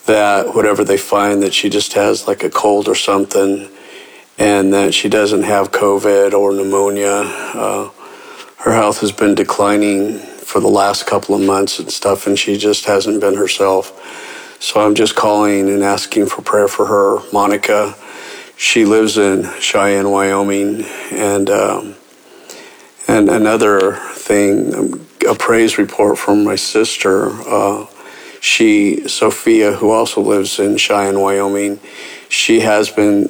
that 0.05 0.53
whatever 0.53 0.83
they 0.83 0.97
find 0.97 1.41
that 1.41 1.53
she 1.53 1.69
just 1.69 1.93
has 1.93 2.27
like 2.27 2.43
a 2.43 2.49
cold 2.49 2.89
or 2.89 2.95
something, 2.95 3.69
and 4.37 4.73
that 4.73 4.93
she 4.93 5.07
doesn't 5.07 5.43
have 5.43 5.71
COVID 5.71 6.33
or 6.33 6.51
pneumonia. 6.51 7.21
Uh, 7.55 7.89
her 8.57 8.73
health 8.73 8.99
has 8.99 9.13
been 9.13 9.33
declining 9.33 10.19
for 10.19 10.59
the 10.59 10.67
last 10.67 11.07
couple 11.07 11.33
of 11.33 11.39
months 11.39 11.79
and 11.79 11.89
stuff, 11.89 12.27
and 12.27 12.37
she 12.37 12.57
just 12.57 12.83
hasn't 12.83 13.21
been 13.21 13.37
herself. 13.37 14.57
So 14.59 14.85
I'm 14.85 14.95
just 14.95 15.15
calling 15.15 15.69
and 15.69 15.81
asking 15.81 16.25
for 16.25 16.41
prayer 16.41 16.67
for 16.67 16.87
her, 16.87 17.19
Monica. 17.31 17.95
She 18.55 18.85
lives 18.85 19.17
in 19.17 19.49
Cheyenne, 19.59 20.09
Wyoming, 20.09 20.83
and 21.11 21.49
um, 21.49 21.95
and 23.07 23.29
another 23.29 23.93
thing, 24.13 25.05
a 25.27 25.35
praise 25.35 25.77
report 25.77 26.17
from 26.17 26.43
my 26.43 26.55
sister. 26.55 27.29
Uh, 27.47 27.87
she, 28.39 29.07
Sophia, 29.07 29.73
who 29.73 29.91
also 29.91 30.21
lives 30.21 30.59
in 30.59 30.77
Cheyenne, 30.77 31.19
Wyoming, 31.19 31.79
she 32.29 32.59
has 32.61 32.89
been 32.89 33.29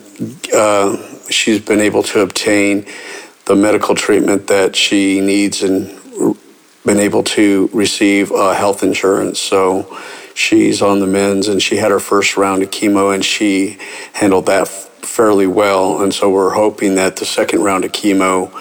uh, 0.54 0.98
she's 1.30 1.60
been 1.60 1.80
able 1.80 2.04
to 2.04 2.22
obtain 2.22 2.86
the 3.46 3.56
medical 3.56 3.96
treatment 3.96 4.48
that 4.48 4.76
she 4.76 5.20
needs 5.20 5.64
and 5.64 6.00
been 6.86 7.00
able 7.00 7.24
to 7.24 7.70
receive 7.74 8.32
uh, 8.32 8.54
health 8.54 8.84
insurance. 8.84 9.40
So 9.40 10.00
she's 10.34 10.82
on 10.82 11.00
the 11.00 11.08
mends 11.08 11.48
and 11.48 11.62
she 11.62 11.78
had 11.78 11.92
her 11.92 12.00
first 12.00 12.38
round 12.38 12.64
of 12.64 12.72
chemo 12.72 13.14
and 13.14 13.24
she 13.24 13.78
handled 14.14 14.46
that 14.48 14.68
fairly 15.06 15.48
well. 15.48 16.02
And 16.02 16.14
so 16.14 16.30
we're 16.30 16.54
hoping 16.54 16.96
that 16.96 17.18
the 17.18 17.26
second 17.26 17.64
round 17.64 17.86
of 17.86 17.92
chemo 17.92 18.52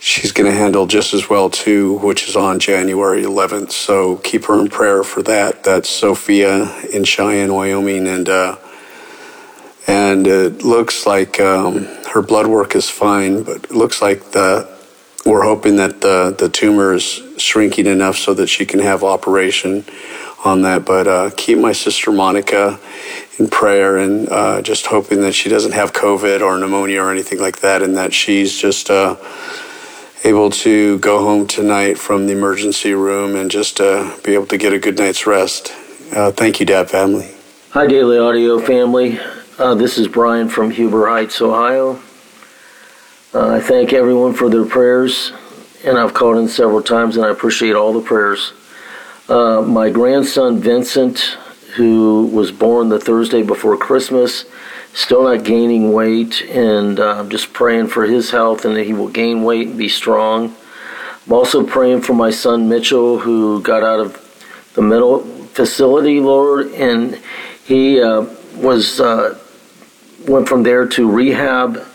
she's 0.00 0.32
going 0.32 0.50
to 0.50 0.56
handle 0.56 0.86
just 0.86 1.12
as 1.14 1.28
well 1.28 1.50
too, 1.50 1.98
which 1.98 2.26
is 2.26 2.34
on 2.34 2.58
January 2.58 3.22
11th. 3.22 3.70
So 3.70 4.16
keep 4.16 4.46
her 4.46 4.58
in 4.58 4.68
prayer 4.68 5.04
for 5.04 5.22
that. 5.22 5.62
That's 5.62 5.88
Sophia 5.88 6.74
in 6.86 7.04
Cheyenne, 7.04 7.52
Wyoming, 7.52 8.08
and 8.08 8.28
uh, 8.28 8.56
and 9.86 10.26
it 10.26 10.62
looks 10.62 11.06
like 11.06 11.38
um, 11.40 11.84
her 12.12 12.22
blood 12.22 12.46
work 12.46 12.74
is 12.74 12.88
fine, 12.88 13.42
but 13.42 13.64
it 13.64 13.70
looks 13.72 14.00
like 14.00 14.32
the 14.32 14.68
we're 15.26 15.44
hoping 15.44 15.76
that 15.76 16.00
the, 16.00 16.34
the 16.38 16.48
tumor 16.48 16.94
is 16.94 17.20
shrinking 17.36 17.86
enough 17.86 18.16
so 18.16 18.32
that 18.32 18.46
she 18.46 18.64
can 18.64 18.80
have 18.80 19.04
operation 19.04 19.84
on 20.44 20.62
that. 20.62 20.86
But 20.86 21.06
uh, 21.06 21.30
keep 21.36 21.58
my 21.58 21.72
sister 21.72 22.10
Monica 22.10 22.80
in 23.40 23.48
prayer 23.48 23.96
and 23.96 24.28
uh, 24.28 24.62
just 24.62 24.86
hoping 24.86 25.22
that 25.22 25.32
she 25.32 25.48
doesn't 25.48 25.72
have 25.72 25.92
COVID 25.92 26.42
or 26.42 26.58
pneumonia 26.58 27.02
or 27.02 27.10
anything 27.10 27.40
like 27.40 27.60
that, 27.60 27.82
and 27.82 27.96
that 27.96 28.12
she's 28.12 28.56
just 28.56 28.90
uh, 28.90 29.16
able 30.22 30.50
to 30.50 30.98
go 30.98 31.24
home 31.24 31.46
tonight 31.46 31.98
from 31.98 32.26
the 32.26 32.32
emergency 32.32 32.92
room 32.92 33.34
and 33.34 33.50
just 33.50 33.80
uh, 33.80 34.14
be 34.22 34.34
able 34.34 34.46
to 34.46 34.58
get 34.58 34.72
a 34.72 34.78
good 34.78 34.98
night's 34.98 35.26
rest. 35.26 35.72
Uh, 36.14 36.30
thank 36.30 36.60
you, 36.60 36.66
DAB 36.66 36.88
family. 36.88 37.30
Hi, 37.70 37.86
Daily 37.86 38.18
Audio 38.18 38.60
family. 38.60 39.18
Uh, 39.58 39.74
this 39.74 39.96
is 39.96 40.06
Brian 40.06 40.48
from 40.48 40.70
Huber 40.70 41.08
Heights, 41.08 41.40
Ohio. 41.40 42.00
Uh, 43.32 43.54
I 43.54 43.60
thank 43.60 43.92
everyone 43.92 44.34
for 44.34 44.50
their 44.50 44.66
prayers, 44.66 45.32
and 45.84 45.96
I've 45.96 46.12
called 46.12 46.36
in 46.36 46.48
several 46.48 46.82
times, 46.82 47.16
and 47.16 47.24
I 47.24 47.30
appreciate 47.30 47.74
all 47.74 47.92
the 47.92 48.02
prayers. 48.02 48.52
My 49.28 49.88
grandson 49.88 50.58
Vincent, 50.58 51.38
who 51.76 52.26
was 52.26 52.52
born 52.52 52.88
the 52.88 52.98
Thursday 52.98 53.42
before 53.42 53.76
Christmas, 53.76 54.44
still 54.92 55.24
not 55.24 55.44
gaining 55.44 55.92
weight, 55.92 56.42
and 56.42 56.98
uh, 56.98 57.18
I'm 57.18 57.30
just 57.30 57.52
praying 57.52 57.88
for 57.88 58.04
his 58.04 58.30
health 58.30 58.64
and 58.64 58.76
that 58.76 58.84
he 58.84 58.92
will 58.92 59.08
gain 59.08 59.42
weight 59.42 59.68
and 59.68 59.78
be 59.78 59.88
strong. 59.88 60.54
I'm 61.26 61.32
also 61.32 61.64
praying 61.64 62.02
for 62.02 62.14
my 62.14 62.30
son 62.30 62.68
Mitchell, 62.68 63.18
who 63.20 63.62
got 63.62 63.82
out 63.82 64.00
of 64.00 64.70
the 64.74 64.82
mental 64.82 65.20
facility, 65.20 66.20
Lord, 66.20 66.72
and 66.72 67.20
he 67.64 68.00
uh, 68.00 68.26
was 68.56 69.00
uh, 69.00 69.38
went 70.26 70.48
from 70.48 70.62
there 70.62 70.86
to 70.86 71.10
rehab, 71.10 71.86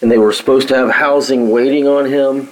and 0.00 0.10
they 0.10 0.18
were 0.18 0.32
supposed 0.32 0.68
to 0.68 0.76
have 0.76 0.90
housing 0.90 1.50
waiting 1.50 1.86
on 1.86 2.06
him, 2.06 2.48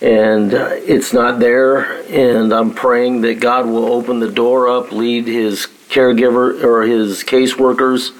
and 0.00 0.54
uh, 0.54 0.70
it's 0.72 1.12
not 1.12 1.40
there. 1.40 2.02
And 2.10 2.52
I'm 2.52 2.72
praying 2.72 3.22
that 3.22 3.40
God 3.40 3.66
will 3.66 3.92
open 3.92 4.20
the 4.20 4.30
door 4.30 4.68
up, 4.68 4.92
lead 4.92 5.26
his 5.26 5.66
caregiver 5.88 6.62
or 6.62 6.82
his 6.82 7.24
caseworkers 7.24 8.12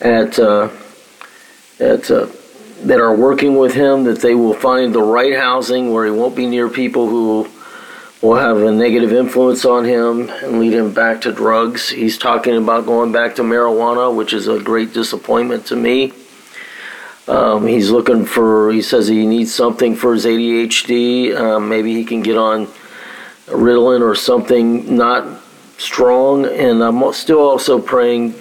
at 0.00 0.38
uh, 0.38 0.70
at 1.78 2.10
uh, 2.10 2.26
that 2.82 3.00
are 3.00 3.14
working 3.14 3.56
with 3.58 3.74
him 3.74 4.04
that 4.04 4.20
they 4.20 4.34
will 4.34 4.54
find 4.54 4.94
the 4.94 5.02
right 5.02 5.36
housing 5.36 5.92
where 5.92 6.06
he 6.06 6.10
won't 6.10 6.34
be 6.34 6.46
near 6.46 6.68
people 6.68 7.08
who 7.08 7.48
will 8.22 8.36
have 8.36 8.56
a 8.58 8.72
negative 8.72 9.12
influence 9.12 9.64
on 9.64 9.84
him 9.84 10.28
and 10.28 10.60
lead 10.60 10.72
him 10.72 10.92
back 10.92 11.20
to 11.22 11.32
drugs. 11.32 11.90
He's 11.90 12.18
talking 12.18 12.56
about 12.56 12.86
going 12.86 13.12
back 13.12 13.34
to 13.36 13.42
marijuana, 13.42 14.14
which 14.14 14.32
is 14.32 14.48
a 14.48 14.58
great 14.58 14.92
disappointment 14.92 15.66
to 15.66 15.76
me. 15.76 16.12
Um, 17.30 17.64
he's 17.64 17.90
looking 17.90 18.24
for, 18.24 18.72
he 18.72 18.82
says 18.82 19.06
he 19.06 19.24
needs 19.24 19.54
something 19.54 19.94
for 19.94 20.14
his 20.14 20.26
ADHD. 20.26 21.36
Um, 21.36 21.68
maybe 21.68 21.94
he 21.94 22.04
can 22.04 22.22
get 22.22 22.36
on 22.36 22.66
Ritalin 23.46 24.00
or 24.00 24.16
something 24.16 24.96
not 24.96 25.40
strong. 25.78 26.44
And 26.44 26.82
I'm 26.82 27.12
still 27.12 27.38
also 27.38 27.80
praying 27.80 28.32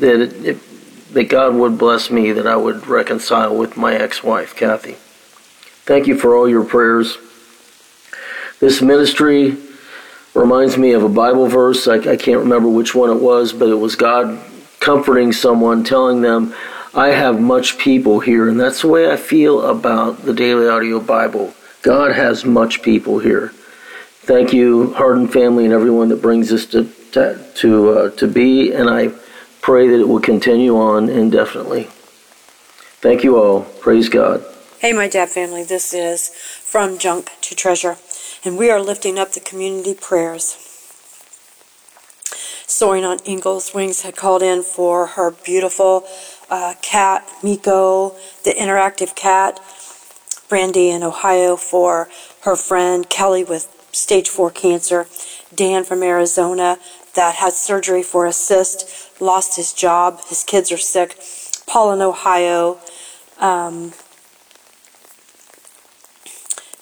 that, 0.00 0.20
it, 0.20 0.44
it, 0.44 1.14
that 1.14 1.30
God 1.30 1.54
would 1.54 1.78
bless 1.78 2.10
me, 2.10 2.32
that 2.32 2.46
I 2.46 2.56
would 2.56 2.86
reconcile 2.86 3.56
with 3.56 3.78
my 3.78 3.94
ex 3.94 4.22
wife, 4.22 4.54
Kathy. 4.54 4.96
Thank 5.86 6.06
you 6.06 6.18
for 6.18 6.36
all 6.36 6.46
your 6.46 6.64
prayers. 6.64 7.16
This 8.60 8.82
ministry 8.82 9.56
reminds 10.34 10.76
me 10.76 10.92
of 10.92 11.02
a 11.02 11.08
Bible 11.08 11.46
verse. 11.46 11.88
I, 11.88 11.94
I, 11.94 12.16
can't 12.16 12.40
remember 12.40 12.68
which 12.68 12.94
one 12.94 13.08
it 13.08 13.22
was, 13.22 13.54
but 13.54 13.70
it 13.70 13.76
was 13.76 13.96
God 13.96 14.38
comforting 14.78 15.32
someone, 15.32 15.84
telling 15.84 16.20
them, 16.20 16.54
I 16.96 17.08
have 17.08 17.40
much 17.40 17.78
people 17.78 18.20
here. 18.20 18.48
And 18.48 18.58
that's 18.58 18.82
the 18.82 18.88
way 18.88 19.10
I 19.10 19.16
feel 19.16 19.60
about 19.62 20.22
the 20.22 20.32
Daily 20.32 20.66
Audio 20.68 20.98
Bible. 20.98 21.54
God 21.82 22.12
has 22.12 22.44
much 22.44 22.82
people 22.82 23.18
here. 23.18 23.50
Thank 24.22 24.52
you, 24.52 24.94
Hardin 24.94 25.28
family, 25.28 25.64
and 25.64 25.72
everyone 25.72 26.08
that 26.08 26.22
brings 26.22 26.48
this 26.48 26.66
to, 26.66 26.88
to, 27.54 27.90
uh, 27.90 28.10
to 28.10 28.26
be. 28.26 28.72
And 28.72 28.90
I 28.90 29.12
pray 29.60 29.88
that 29.88 30.00
it 30.00 30.08
will 30.08 30.20
continue 30.20 30.76
on 30.76 31.08
indefinitely. 31.08 31.84
Thank 33.00 33.22
you 33.22 33.36
all. 33.36 33.62
Praise 33.80 34.08
God. 34.08 34.44
Hey, 34.80 34.92
my 34.92 35.06
DAB 35.06 35.28
family. 35.28 35.62
This 35.62 35.94
is 35.94 36.30
From 36.30 36.98
Junk 36.98 37.30
to 37.42 37.54
Treasure 37.54 37.98
and 38.46 38.56
we 38.56 38.70
are 38.70 38.80
lifting 38.80 39.18
up 39.18 39.32
the 39.32 39.40
community 39.40 39.92
prayers. 39.92 40.56
Soaring 42.68 43.04
on 43.04 43.18
Eagle's 43.24 43.74
Wings 43.74 44.02
had 44.02 44.16
called 44.16 44.42
in 44.42 44.62
for 44.62 45.06
her 45.08 45.32
beautiful 45.32 46.04
uh, 46.50 46.74
cat, 46.82 47.28
Miko, 47.42 48.10
the 48.44 48.52
interactive 48.52 49.14
cat. 49.14 49.60
Brandy 50.48 50.90
in 50.90 51.02
Ohio 51.02 51.56
for 51.56 52.08
her 52.42 52.54
friend 52.54 53.08
Kelly 53.10 53.42
with 53.42 53.68
stage 53.92 54.28
4 54.28 54.50
cancer. 54.50 55.06
Dan 55.54 55.84
from 55.84 56.02
Arizona 56.02 56.78
that 57.14 57.36
had 57.36 57.52
surgery 57.52 58.02
for 58.02 58.26
a 58.26 58.32
cyst, 58.32 59.20
lost 59.20 59.56
his 59.56 59.72
job, 59.72 60.20
his 60.26 60.44
kids 60.44 60.70
are 60.70 60.76
sick. 60.76 61.18
Paul 61.66 61.92
in 61.92 62.00
Ohio 62.00 62.78
um, 63.40 63.92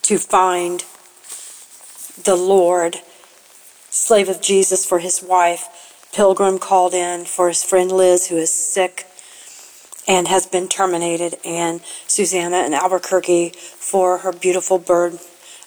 to 0.03 0.19
find 0.19 0.85
the 2.23 2.37
Lord, 2.37 3.01
slave 3.91 4.29
of 4.29 4.43
Jesus 4.43 4.85
for 4.85 4.99
his 4.99 5.23
wife. 5.23 5.69
Pilgrim 6.13 6.59
called 6.59 6.95
in 6.95 7.25
for 7.25 7.49
his 7.49 7.65
friend 7.65 7.91
Liz, 7.91 8.29
who 8.29 8.37
is 8.37 8.53
sick 8.53 9.07
and 10.07 10.29
has 10.29 10.47
been 10.47 10.69
terminated, 10.69 11.37
and 11.45 11.81
Susanna 12.07 12.59
in 12.65 12.75
Albuquerque 12.75 13.51
for 13.51 14.19
her 14.19 14.33
beautiful 14.33 14.79
bird, 14.79 15.19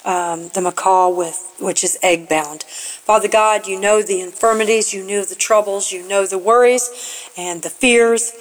um, 0.05 0.49
the 0.49 0.61
macaw, 0.61 1.09
with 1.09 1.55
which 1.59 1.83
is 1.83 1.97
egg 2.03 2.29
bound. 2.29 2.63
Father 2.63 3.27
God, 3.27 3.67
you 3.67 3.79
know 3.79 4.01
the 4.01 4.21
infirmities, 4.21 4.93
you 4.93 5.03
know 5.03 5.23
the 5.23 5.35
troubles, 5.35 5.91
you 5.91 6.07
know 6.07 6.25
the 6.25 6.37
worries 6.37 7.29
and 7.35 7.63
the 7.63 7.69
fears 7.69 8.31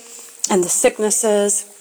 and 0.51 0.63
the 0.63 0.69
sicknesses 0.69 1.73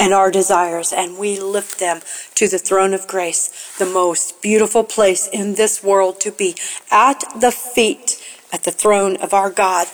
and 0.00 0.14
our 0.14 0.30
desires, 0.30 0.92
and 0.92 1.18
we 1.18 1.40
lift 1.40 1.80
them 1.80 2.00
to 2.36 2.48
the 2.48 2.58
throne 2.58 2.94
of 2.94 3.08
grace, 3.08 3.76
the 3.78 3.86
most 3.86 4.40
beautiful 4.40 4.84
place 4.84 5.28
in 5.32 5.56
this 5.56 5.82
world 5.82 6.20
to 6.20 6.30
be, 6.30 6.54
at 6.90 7.24
the 7.40 7.50
feet, 7.50 8.22
at 8.52 8.62
the 8.62 8.70
throne 8.70 9.16
of 9.16 9.34
our 9.34 9.50
God. 9.50 9.88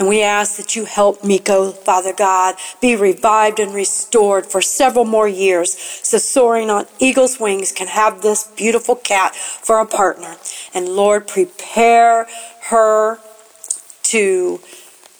And 0.00 0.08
we 0.08 0.22
ask 0.22 0.56
that 0.56 0.74
you 0.74 0.86
help 0.86 1.22
Miko, 1.22 1.72
Father 1.72 2.14
God, 2.14 2.54
be 2.80 2.96
revived 2.96 3.60
and 3.60 3.74
restored 3.74 4.46
for 4.46 4.62
several 4.62 5.04
more 5.04 5.28
years 5.28 5.76
so 5.78 6.16
soaring 6.16 6.70
on 6.70 6.86
eagle's 6.98 7.38
wings 7.38 7.70
can 7.70 7.86
have 7.86 8.22
this 8.22 8.44
beautiful 8.56 8.96
cat 8.96 9.36
for 9.36 9.78
a 9.78 9.84
partner. 9.84 10.38
And 10.72 10.88
Lord, 10.88 11.28
prepare 11.28 12.26
her 12.70 13.18
to 14.04 14.60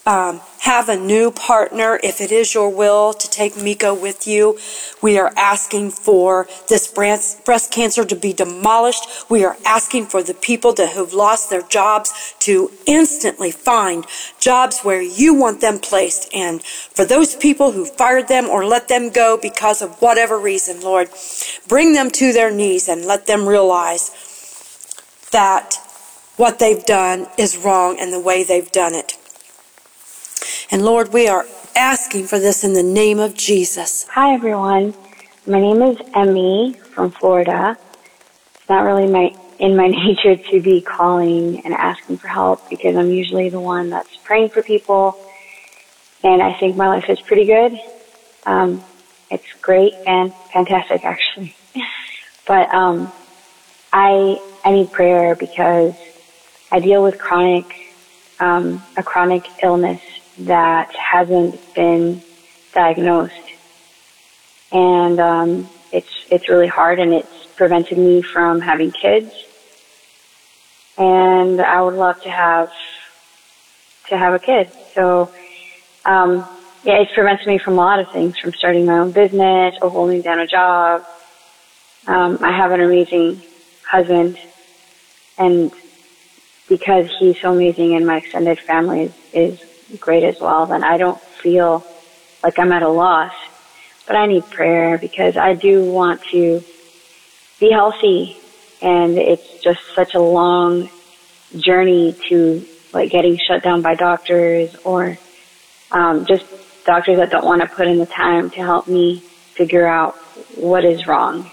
um, 0.06 0.40
have 0.60 0.88
a 0.88 0.96
new 0.96 1.30
partner 1.30 2.00
if 2.02 2.20
it 2.20 2.32
is 2.32 2.54
your 2.54 2.68
will 2.70 3.12
to 3.12 3.28
take 3.28 3.56
Miko 3.56 3.94
with 3.94 4.26
you. 4.26 4.58
We 5.02 5.18
are 5.18 5.32
asking 5.36 5.90
for 5.90 6.48
this 6.68 6.86
breast 6.88 7.72
cancer 7.72 8.04
to 8.04 8.16
be 8.16 8.32
demolished. 8.32 9.04
We 9.28 9.44
are 9.44 9.56
asking 9.64 10.06
for 10.06 10.22
the 10.22 10.34
people 10.34 10.72
that 10.74 10.90
have 10.94 11.12
lost 11.12 11.50
their 11.50 11.62
jobs 11.62 12.34
to 12.40 12.70
instantly 12.86 13.50
find 13.50 14.06
jobs 14.38 14.80
where 14.80 15.02
you 15.02 15.34
want 15.34 15.60
them 15.60 15.78
placed. 15.78 16.32
And 16.34 16.62
for 16.62 17.04
those 17.04 17.36
people 17.36 17.72
who 17.72 17.84
fired 17.84 18.28
them 18.28 18.46
or 18.46 18.64
let 18.64 18.88
them 18.88 19.10
go 19.10 19.38
because 19.40 19.82
of 19.82 20.00
whatever 20.00 20.38
reason, 20.38 20.80
Lord, 20.80 21.10
bring 21.68 21.92
them 21.92 22.10
to 22.12 22.32
their 22.32 22.50
knees 22.50 22.88
and 22.88 23.04
let 23.04 23.26
them 23.26 23.46
realize 23.46 24.10
that 25.32 25.76
what 26.36 26.58
they've 26.58 26.84
done 26.84 27.26
is 27.36 27.56
wrong 27.56 27.98
and 28.00 28.12
the 28.12 28.20
way 28.20 28.42
they've 28.42 28.72
done 28.72 28.94
it. 28.94 29.19
And 30.70 30.84
Lord, 30.84 31.12
we 31.12 31.28
are 31.28 31.46
asking 31.76 32.26
for 32.26 32.38
this 32.38 32.64
in 32.64 32.74
the 32.74 32.82
name 32.82 33.18
of 33.18 33.34
Jesus. 33.34 34.06
Hi, 34.08 34.34
everyone. 34.34 34.94
My 35.46 35.60
name 35.60 35.82
is 35.82 35.98
Emmy 36.14 36.74
from 36.94 37.10
Florida. 37.10 37.76
It's 38.54 38.68
not 38.68 38.82
really 38.84 39.08
my 39.08 39.34
in 39.58 39.76
my 39.76 39.88
nature 39.88 40.36
to 40.36 40.60
be 40.60 40.80
calling 40.80 41.64
and 41.64 41.74
asking 41.74 42.18
for 42.18 42.28
help 42.28 42.68
because 42.68 42.96
I'm 42.96 43.10
usually 43.10 43.48
the 43.48 43.60
one 43.60 43.90
that's 43.90 44.16
praying 44.18 44.50
for 44.50 44.62
people, 44.62 45.18
and 46.22 46.42
I 46.42 46.52
think 46.54 46.76
my 46.76 46.88
life 46.88 47.08
is 47.08 47.20
pretty 47.20 47.46
good. 47.46 47.78
Um, 48.46 48.82
it's 49.30 49.52
great 49.60 49.94
and 50.06 50.32
fantastic, 50.52 51.04
actually. 51.04 51.54
but 52.46 52.72
um, 52.74 53.12
I 53.92 54.40
I 54.64 54.72
need 54.72 54.92
prayer 54.92 55.34
because 55.34 55.94
I 56.70 56.80
deal 56.80 57.02
with 57.02 57.18
chronic 57.18 57.64
um, 58.38 58.82
a 58.96 59.02
chronic 59.02 59.44
illness 59.62 60.00
that 60.46 60.94
hasn't 60.94 61.74
been 61.74 62.22
diagnosed. 62.72 63.34
And 64.72 65.18
um, 65.20 65.70
it's 65.92 66.26
it's 66.30 66.48
really 66.48 66.68
hard, 66.68 66.98
and 66.98 67.12
it's 67.12 67.46
prevented 67.56 67.98
me 67.98 68.22
from 68.22 68.60
having 68.60 68.92
kids. 68.92 69.32
And 70.96 71.60
I 71.60 71.82
would 71.82 71.94
love 71.94 72.22
to 72.22 72.30
have 72.30 72.70
to 74.08 74.16
have 74.16 74.34
a 74.34 74.38
kid. 74.38 74.70
So, 74.94 75.30
um, 76.04 76.46
yeah, 76.84 77.00
it's 77.00 77.12
prevented 77.12 77.46
me 77.46 77.58
from 77.58 77.74
a 77.74 77.76
lot 77.76 78.00
of 78.00 78.10
things, 78.12 78.38
from 78.38 78.52
starting 78.52 78.86
my 78.86 78.98
own 78.98 79.12
business 79.12 79.76
or 79.82 79.90
holding 79.90 80.22
down 80.22 80.38
a 80.38 80.46
job. 80.46 81.04
Um, 82.06 82.38
I 82.42 82.56
have 82.56 82.72
an 82.72 82.80
amazing 82.80 83.42
husband, 83.88 84.38
and 85.38 85.72
because 86.68 87.10
he's 87.18 87.38
so 87.40 87.52
amazing, 87.52 87.94
and 87.94 88.06
my 88.06 88.18
extended 88.18 88.58
family 88.60 89.02
is, 89.02 89.14
is 89.34 89.69
great 89.98 90.24
as 90.24 90.40
well, 90.40 90.66
then 90.66 90.84
I 90.84 90.98
don't 90.98 91.20
feel 91.20 91.84
like 92.42 92.58
I'm 92.58 92.72
at 92.72 92.82
a 92.82 92.88
loss. 92.88 93.32
But 94.06 94.16
I 94.16 94.26
need 94.26 94.44
prayer 94.50 94.98
because 94.98 95.36
I 95.36 95.54
do 95.54 95.84
want 95.84 96.22
to 96.32 96.62
be 97.60 97.70
healthy 97.70 98.36
and 98.82 99.18
it's 99.18 99.62
just 99.62 99.80
such 99.94 100.14
a 100.14 100.20
long 100.20 100.88
journey 101.56 102.16
to 102.28 102.66
like 102.92 103.10
getting 103.10 103.38
shut 103.38 103.62
down 103.62 103.82
by 103.82 103.94
doctors 103.94 104.74
or 104.84 105.18
um, 105.90 106.26
just 106.26 106.44
doctors 106.84 107.18
that 107.18 107.30
don't 107.30 107.44
want 107.44 107.62
to 107.62 107.68
put 107.68 107.86
in 107.86 107.98
the 107.98 108.06
time 108.06 108.50
to 108.50 108.56
help 108.56 108.88
me 108.88 109.22
figure 109.54 109.86
out 109.86 110.16
what 110.56 110.84
is 110.84 111.06
wrong. 111.06 111.50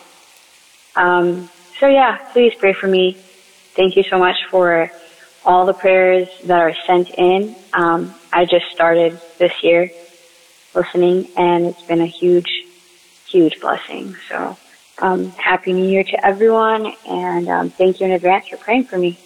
Um, 0.95 1.49
so 1.79 1.87
yeah, 1.87 2.17
please 2.33 2.53
pray 2.55 2.73
for 2.73 2.87
me. 2.87 3.17
Thank 3.75 3.95
you 3.97 4.03
so 4.03 4.17
much 4.17 4.37
for 4.49 4.89
all 5.45 5.65
the 5.65 5.73
prayers 5.73 6.27
that 6.45 6.59
are 6.59 6.73
sent 6.85 7.09
in. 7.11 7.55
Um, 7.73 8.15
I 8.31 8.45
just 8.45 8.65
started 8.73 9.19
this 9.39 9.51
year 9.63 9.89
listening, 10.73 11.27
and 11.35 11.67
it's 11.67 11.81
been 11.83 12.01
a 12.01 12.07
huge, 12.07 12.49
huge 13.29 13.59
blessing. 13.61 14.15
So, 14.29 14.57
um, 15.01 15.31
happy 15.31 15.73
New 15.73 15.89
Year 15.89 16.03
to 16.03 16.25
everyone, 16.25 16.85
and 17.05 17.49
um, 17.49 17.69
thank 17.71 17.99
you 17.99 18.07
in 18.07 18.11
advance 18.11 18.45
for 18.49 18.57
praying 18.57 18.85
for 18.85 18.97
me. 18.97 19.17